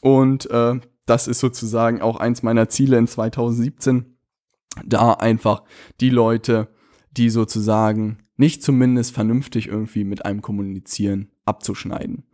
Und 0.00 0.48
äh, 0.50 0.80
das 1.06 1.26
ist 1.26 1.40
sozusagen 1.40 2.00
auch 2.00 2.20
eins 2.20 2.42
meiner 2.42 2.68
Ziele 2.68 2.96
in 2.96 3.06
2017, 3.06 4.16
da 4.84 5.12
einfach 5.12 5.62
die 6.00 6.10
Leute, 6.10 6.68
die 7.12 7.30
sozusagen 7.30 8.18
nicht 8.36 8.62
zumindest 8.62 9.12
vernünftig 9.12 9.68
irgendwie 9.68 10.04
mit 10.04 10.24
einem 10.24 10.42
kommunizieren, 10.42 11.30
abzuschneiden. 11.44 12.24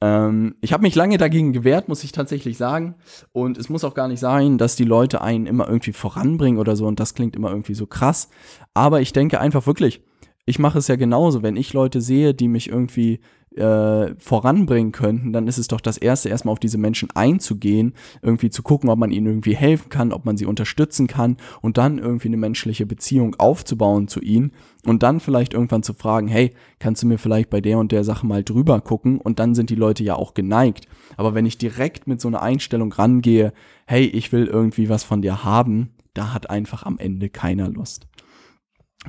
Ähm, 0.00 0.56
ich 0.60 0.72
habe 0.72 0.82
mich 0.82 0.94
lange 0.94 1.16
dagegen 1.16 1.52
gewehrt, 1.52 1.88
muss 1.88 2.04
ich 2.04 2.12
tatsächlich 2.12 2.58
sagen. 2.58 2.96
Und 3.32 3.56
es 3.56 3.68
muss 3.68 3.84
auch 3.84 3.94
gar 3.94 4.08
nicht 4.08 4.20
sein, 4.20 4.58
dass 4.58 4.76
die 4.76 4.84
Leute 4.84 5.22
einen 5.22 5.46
immer 5.46 5.68
irgendwie 5.68 5.92
voranbringen 5.92 6.58
oder 6.58 6.76
so. 6.76 6.86
Und 6.86 7.00
das 7.00 7.14
klingt 7.14 7.36
immer 7.36 7.50
irgendwie 7.50 7.74
so 7.74 7.86
krass. 7.86 8.28
Aber 8.74 9.00
ich 9.00 9.12
denke 9.12 9.40
einfach 9.40 9.66
wirklich, 9.66 10.02
ich 10.44 10.58
mache 10.58 10.78
es 10.78 10.88
ja 10.88 10.96
genauso. 10.96 11.42
Wenn 11.42 11.56
ich 11.56 11.72
Leute 11.72 12.00
sehe, 12.00 12.34
die 12.34 12.48
mich 12.48 12.68
irgendwie 12.68 13.20
äh, 13.56 14.14
voranbringen 14.18 14.92
könnten, 14.92 15.32
dann 15.32 15.46
ist 15.46 15.58
es 15.58 15.68
doch 15.68 15.80
das 15.80 15.98
Erste, 15.98 16.28
erstmal 16.30 16.52
auf 16.52 16.58
diese 16.58 16.78
Menschen 16.78 17.10
einzugehen, 17.14 17.94
irgendwie 18.22 18.50
zu 18.50 18.62
gucken, 18.62 18.88
ob 18.88 18.98
man 18.98 19.10
ihnen 19.10 19.26
irgendwie 19.26 19.54
helfen 19.54 19.88
kann, 19.88 20.12
ob 20.12 20.24
man 20.24 20.36
sie 20.36 20.46
unterstützen 20.46 21.06
kann 21.06 21.36
und 21.60 21.78
dann 21.78 21.98
irgendwie 21.98 22.28
eine 22.28 22.38
menschliche 22.38 22.86
Beziehung 22.86 23.36
aufzubauen 23.36 24.08
zu 24.08 24.20
ihnen 24.20 24.52
und 24.86 25.02
dann 25.02 25.20
vielleicht 25.20 25.54
irgendwann 25.54 25.82
zu 25.82 25.92
fragen, 25.92 26.28
hey, 26.28 26.54
kannst 26.78 27.02
du 27.02 27.06
mir 27.06 27.18
vielleicht 27.18 27.50
bei 27.50 27.60
der 27.60 27.78
und 27.78 27.92
der 27.92 28.04
Sache 28.04 28.26
mal 28.26 28.42
drüber 28.42 28.80
gucken 28.80 29.18
und 29.20 29.38
dann 29.38 29.54
sind 29.54 29.70
die 29.70 29.76
Leute 29.76 30.02
ja 30.02 30.16
auch 30.16 30.34
geneigt. 30.34 30.88
Aber 31.16 31.34
wenn 31.34 31.46
ich 31.46 31.58
direkt 31.58 32.06
mit 32.06 32.20
so 32.20 32.28
einer 32.28 32.42
Einstellung 32.42 32.92
rangehe, 32.92 33.52
hey, 33.86 34.04
ich 34.06 34.32
will 34.32 34.46
irgendwie 34.46 34.88
was 34.88 35.04
von 35.04 35.22
dir 35.22 35.44
haben, 35.44 35.90
da 36.14 36.32
hat 36.32 36.50
einfach 36.50 36.84
am 36.84 36.98
Ende 36.98 37.28
keiner 37.28 37.68
Lust. 37.68 38.06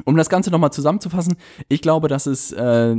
Um 0.06 0.18
das 0.18 0.30
Ganze 0.30 0.50
nochmal 0.50 0.74
zusammenzufassen, 0.74 1.36
ich 1.70 1.82
glaube, 1.82 2.08
dass 2.08 2.26
es 2.26 2.52
äh, 2.52 2.96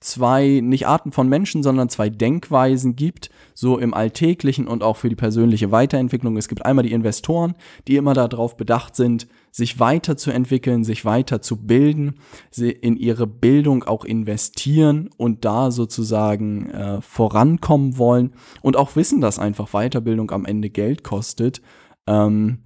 zwei, 0.00 0.60
nicht 0.62 0.86
Arten 0.86 1.10
von 1.10 1.28
Menschen, 1.28 1.62
sondern 1.62 1.88
zwei 1.88 2.10
Denkweisen 2.10 2.96
gibt, 2.96 3.30
so 3.54 3.78
im 3.78 3.94
Alltäglichen 3.94 4.68
und 4.68 4.82
auch 4.82 4.96
für 4.96 5.08
die 5.08 5.16
persönliche 5.16 5.72
Weiterentwicklung. 5.72 6.36
Es 6.36 6.48
gibt 6.48 6.64
einmal 6.64 6.84
die 6.84 6.92
Investoren, 6.92 7.54
die 7.88 7.96
immer 7.96 8.12
darauf 8.12 8.56
bedacht 8.56 8.94
sind, 8.94 9.26
sich 9.50 9.80
weiterzuentwickeln, 9.80 10.84
sich 10.84 11.06
weiter 11.06 11.40
zu 11.40 11.56
bilden, 11.56 12.16
sie 12.50 12.70
in 12.70 12.96
ihre 12.96 13.26
Bildung 13.26 13.84
auch 13.84 14.04
investieren 14.04 15.08
und 15.16 15.46
da 15.46 15.70
sozusagen 15.70 16.70
äh, 16.70 17.00
vorankommen 17.00 17.96
wollen 17.96 18.34
und 18.60 18.76
auch 18.76 18.96
wissen, 18.96 19.22
dass 19.22 19.38
einfach 19.38 19.70
Weiterbildung 19.70 20.30
am 20.30 20.44
Ende 20.44 20.68
Geld 20.68 21.04
kostet. 21.04 21.62
Ähm, 22.06 22.58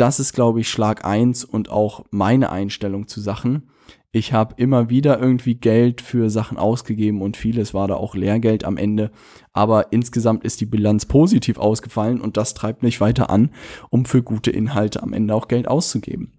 das 0.00 0.20
ist, 0.20 0.32
glaube 0.32 0.60
ich, 0.60 0.70
Schlag 0.70 1.04
eins 1.04 1.44
und 1.44 1.70
auch 1.70 2.04
meine 2.10 2.50
Einstellung 2.50 3.08
zu 3.08 3.20
Sachen. 3.20 3.68
Ich 4.10 4.32
habe 4.32 4.54
immer 4.56 4.88
wieder 4.88 5.20
irgendwie 5.20 5.56
Geld 5.56 6.00
für 6.00 6.30
Sachen 6.30 6.56
ausgegeben 6.56 7.20
und 7.20 7.36
vieles 7.36 7.74
war 7.74 7.88
da 7.88 7.94
auch 7.94 8.14
Lehrgeld 8.14 8.64
am 8.64 8.78
Ende. 8.78 9.10
Aber 9.52 9.92
insgesamt 9.92 10.44
ist 10.44 10.62
die 10.62 10.66
Bilanz 10.66 11.04
positiv 11.04 11.58
ausgefallen 11.58 12.20
und 12.20 12.38
das 12.38 12.54
treibt 12.54 12.82
mich 12.82 13.02
weiter 13.02 13.28
an, 13.28 13.50
um 13.90 14.06
für 14.06 14.22
gute 14.22 14.50
Inhalte 14.50 15.02
am 15.02 15.12
Ende 15.12 15.34
auch 15.34 15.46
Geld 15.46 15.68
auszugeben. 15.68 16.32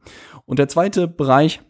Und 0.45 0.58
der 0.58 0.67
zweite 0.67 1.08
Bereich, 1.08 1.62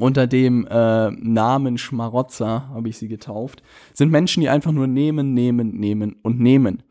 unter 0.00 0.26
dem 0.26 0.66
äh, 0.66 1.10
Namen 1.10 1.78
Schmarotzer 1.78 2.68
habe 2.70 2.88
ich 2.88 2.98
sie 2.98 3.08
getauft, 3.08 3.62
sind 3.92 4.10
Menschen, 4.10 4.40
die 4.40 4.48
einfach 4.48 4.72
nur 4.72 4.88
nehmen, 4.88 5.32
nehmen, 5.32 5.78
nehmen 5.78 6.16
und 6.22 6.40
nehmen. 6.40 6.82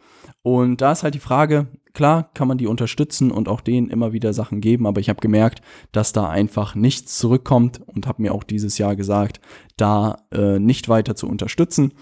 Und 0.42 0.82
da 0.82 0.94
ist 0.94 1.04
halt 1.04 1.16
die 1.16 1.20
Frage, 1.20 1.68
klar 1.94 2.30
kann 2.34 2.48
man 2.48 2.58
die 2.58 2.68
unterstützen 2.68 3.32
und 3.32 3.48
auch 3.48 3.62
denen 3.62 3.90
immer 3.90 4.14
wieder 4.14 4.34
Sachen 4.34 4.62
geben, 4.62 4.88
aber 4.88 5.02
ich 5.02 5.10
habe 5.10 5.22
gemerkt, 5.22 5.62
dass 5.92 6.14
da 6.14 6.30
einfach 6.30 6.76
nichts 6.76 7.18
zurückkommt 7.18 7.82
und 7.88 8.08
habe 8.08 8.22
mir 8.22 8.34
auch 8.34 8.44
dieses 8.44 8.78
Jahr 8.78 8.96
gesagt, 8.96 9.40
da 9.78 10.18
äh, 10.32 10.60
nicht 10.60 10.90
weiter 10.90 11.16
zu 11.16 11.28
unterstützen. 11.28 11.94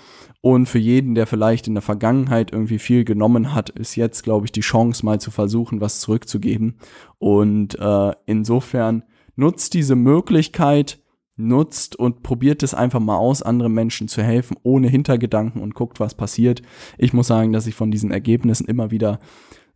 Und 0.42 0.68
für 0.68 0.80
jeden, 0.80 1.16
der 1.16 1.28
vielleicht 1.28 1.68
in 1.68 1.76
der 1.76 1.82
Vergangenheit 1.82 2.52
irgendwie 2.52 2.80
viel 2.80 3.04
genommen 3.04 3.54
hat, 3.54 3.70
ist 3.70 3.96
jetzt, 3.96 4.24
glaube 4.24 4.46
ich, 4.46 4.52
die 4.52 4.62
Chance, 4.62 5.06
mal 5.06 5.20
zu 5.20 5.32
versuchen, 5.32 5.82
was 5.82 6.00
zurückzugeben. 6.00 6.78
Und 7.18 7.78
äh, 7.80 8.12
insofern 8.26 9.04
nutzt 9.36 9.74
diese 9.74 9.96
Möglichkeit, 9.96 11.00
nutzt 11.38 11.96
und 11.96 12.24
probiert 12.24 12.64
es 12.64 12.74
einfach 12.74 13.00
mal 13.00 13.18
aus, 13.18 13.42
anderen 13.42 13.74
Menschen 13.74 14.08
zu 14.08 14.24
helfen, 14.24 14.58
ohne 14.64 14.90
Hintergedanken 14.90 15.62
und 15.62 15.76
guckt, 15.76 16.00
was 16.00 16.16
passiert. 16.16 16.62
Ich 16.98 17.14
muss 17.14 17.28
sagen, 17.28 17.54
dass 17.54 17.68
ich 17.68 17.76
von 17.76 17.92
diesen 17.92 18.12
Ergebnissen 18.12 18.66
immer 18.66 18.92
wieder 18.92 19.20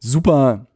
super 0.01 0.67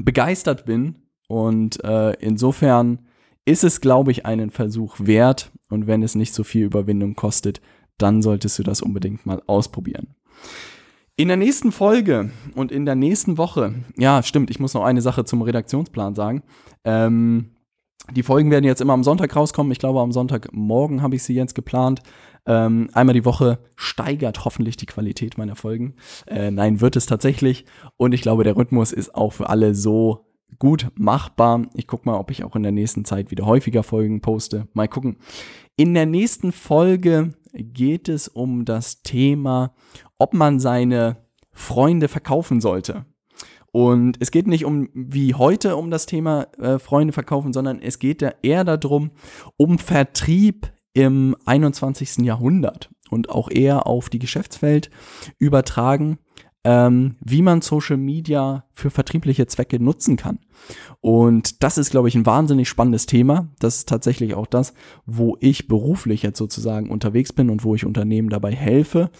begeistert 0.00 0.64
bin 0.64 0.96
und 1.28 1.84
äh, 1.84 2.12
insofern 2.20 3.00
ist 3.44 3.64
es, 3.64 3.80
glaube 3.80 4.12
ich, 4.12 4.24
einen 4.24 4.50
Versuch 4.50 4.96
wert 5.00 5.50
und 5.68 5.86
wenn 5.86 6.02
es 6.02 6.14
nicht 6.14 6.32
so 6.32 6.44
viel 6.44 6.64
Überwindung 6.64 7.16
kostet, 7.16 7.60
dann 7.98 8.22
solltest 8.22 8.58
du 8.58 8.62
das 8.62 8.80
unbedingt 8.80 9.26
mal 9.26 9.42
ausprobieren. 9.46 10.14
In 11.16 11.28
der 11.28 11.36
nächsten 11.36 11.70
Folge 11.70 12.30
und 12.54 12.72
in 12.72 12.86
der 12.86 12.94
nächsten 12.94 13.36
Woche, 13.36 13.74
ja, 13.98 14.22
stimmt, 14.22 14.50
ich 14.50 14.58
muss 14.58 14.72
noch 14.72 14.84
eine 14.84 15.02
Sache 15.02 15.24
zum 15.24 15.42
Redaktionsplan 15.42 16.14
sagen. 16.14 16.42
Ähm, 16.84 17.50
die 18.12 18.22
Folgen 18.22 18.50
werden 18.50 18.64
jetzt 18.64 18.80
immer 18.80 18.94
am 18.94 19.04
Sonntag 19.04 19.36
rauskommen. 19.36 19.70
Ich 19.70 19.78
glaube, 19.78 20.00
am 20.00 20.12
Sonntagmorgen 20.12 21.02
habe 21.02 21.16
ich 21.16 21.22
sie 21.22 21.34
jetzt 21.34 21.54
geplant. 21.54 22.00
Ähm, 22.46 22.88
einmal 22.92 23.14
die 23.14 23.24
Woche 23.24 23.58
steigert 23.76 24.44
hoffentlich 24.44 24.76
die 24.76 24.86
Qualität 24.86 25.38
meiner 25.38 25.56
Folgen. 25.56 25.94
Äh, 26.26 26.50
nein, 26.50 26.80
wird 26.80 26.96
es 26.96 27.06
tatsächlich. 27.06 27.64
Und 27.96 28.12
ich 28.12 28.22
glaube, 28.22 28.44
der 28.44 28.56
Rhythmus 28.56 28.92
ist 28.92 29.14
auch 29.14 29.32
für 29.32 29.48
alle 29.48 29.74
so 29.74 30.26
gut 30.58 30.88
machbar. 30.94 31.66
Ich 31.74 31.86
gucke 31.86 32.08
mal, 32.08 32.18
ob 32.18 32.30
ich 32.30 32.44
auch 32.44 32.56
in 32.56 32.62
der 32.62 32.72
nächsten 32.72 33.04
Zeit 33.04 33.30
wieder 33.30 33.46
häufiger 33.46 33.82
Folgen 33.82 34.20
poste. 34.20 34.68
Mal 34.72 34.88
gucken. 34.88 35.16
In 35.76 35.94
der 35.94 36.06
nächsten 36.06 36.52
Folge 36.52 37.32
geht 37.52 38.08
es 38.08 38.28
um 38.28 38.64
das 38.64 39.02
Thema, 39.02 39.74
ob 40.18 40.34
man 40.34 40.60
seine 40.60 41.16
Freunde 41.52 42.08
verkaufen 42.08 42.60
sollte. 42.60 43.06
Und 43.72 44.16
es 44.20 44.30
geht 44.30 44.48
nicht 44.48 44.64
um 44.64 44.88
wie 44.94 45.34
heute 45.34 45.76
um 45.76 45.90
das 45.90 46.06
Thema 46.06 46.48
äh, 46.58 46.78
Freunde 46.78 47.12
verkaufen, 47.12 47.52
sondern 47.52 47.80
es 47.80 47.98
geht 47.98 48.20
da 48.20 48.32
eher 48.42 48.64
darum, 48.64 49.12
um 49.56 49.78
Vertrieb 49.78 50.72
im 50.92 51.36
21. 51.44 52.18
Jahrhundert 52.18 52.90
und 53.10 53.30
auch 53.30 53.50
eher 53.50 53.86
auf 53.86 54.08
die 54.08 54.18
Geschäftswelt 54.18 54.90
übertragen, 55.38 56.18
ähm, 56.62 57.16
wie 57.20 57.42
man 57.42 57.62
Social 57.62 57.96
Media 57.96 58.64
für 58.72 58.90
vertriebliche 58.90 59.46
Zwecke 59.46 59.82
nutzen 59.82 60.16
kann. 60.16 60.40
Und 61.00 61.62
das 61.62 61.78
ist, 61.78 61.90
glaube 61.90 62.08
ich, 62.08 62.14
ein 62.14 62.26
wahnsinnig 62.26 62.68
spannendes 62.68 63.06
Thema. 63.06 63.48
Das 63.60 63.76
ist 63.76 63.88
tatsächlich 63.88 64.34
auch 64.34 64.46
das, 64.46 64.74
wo 65.06 65.36
ich 65.40 65.68
beruflich 65.68 66.22
jetzt 66.22 66.38
sozusagen 66.38 66.90
unterwegs 66.90 67.32
bin 67.32 67.48
und 67.48 67.64
wo 67.64 67.74
ich 67.74 67.86
Unternehmen 67.86 68.28
dabei 68.28 68.54
helfe. 68.54 69.10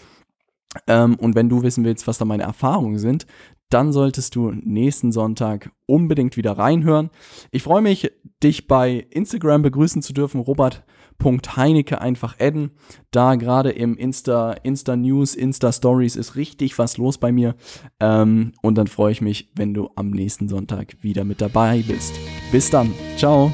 Ähm, 0.87 1.15
und 1.15 1.35
wenn 1.35 1.49
du 1.49 1.63
wissen 1.63 1.83
willst, 1.83 2.07
was 2.07 2.19
da 2.19 2.25
meine 2.25 2.43
Erfahrungen 2.43 2.99
sind, 2.99 3.25
dann 3.69 3.91
solltest 3.91 4.35
du 4.35 4.51
nächsten 4.51 5.11
Sonntag 5.11 5.71
unbedingt 5.85 6.37
wieder 6.37 6.57
reinhören. 6.57 7.09
Ich 7.51 7.63
freue 7.63 7.81
mich, 7.81 8.11
dich 8.43 8.67
bei 8.67 9.07
Instagram 9.09 9.61
begrüßen 9.61 10.01
zu 10.01 10.13
dürfen, 10.13 10.41
Robert.heinecke 11.23 12.01
einfach 12.01 12.39
adden. 12.39 12.71
Da 13.11 13.35
gerade 13.35 13.71
im 13.71 13.97
Insta, 13.97 14.53
Insta 14.63 14.95
News, 14.95 15.35
Insta 15.35 15.71
Stories 15.71 16.15
ist 16.15 16.35
richtig 16.35 16.77
was 16.77 16.97
los 16.97 17.17
bei 17.17 17.31
mir. 17.31 17.55
Ähm, 17.99 18.53
und 18.61 18.75
dann 18.75 18.87
freue 18.87 19.11
ich 19.11 19.21
mich, 19.21 19.51
wenn 19.55 19.73
du 19.73 19.89
am 19.95 20.11
nächsten 20.11 20.47
Sonntag 20.47 20.95
wieder 21.01 21.23
mit 21.23 21.41
dabei 21.41 21.83
bist. 21.87 22.13
Bis 22.51 22.69
dann. 22.69 22.93
Ciao. 23.17 23.51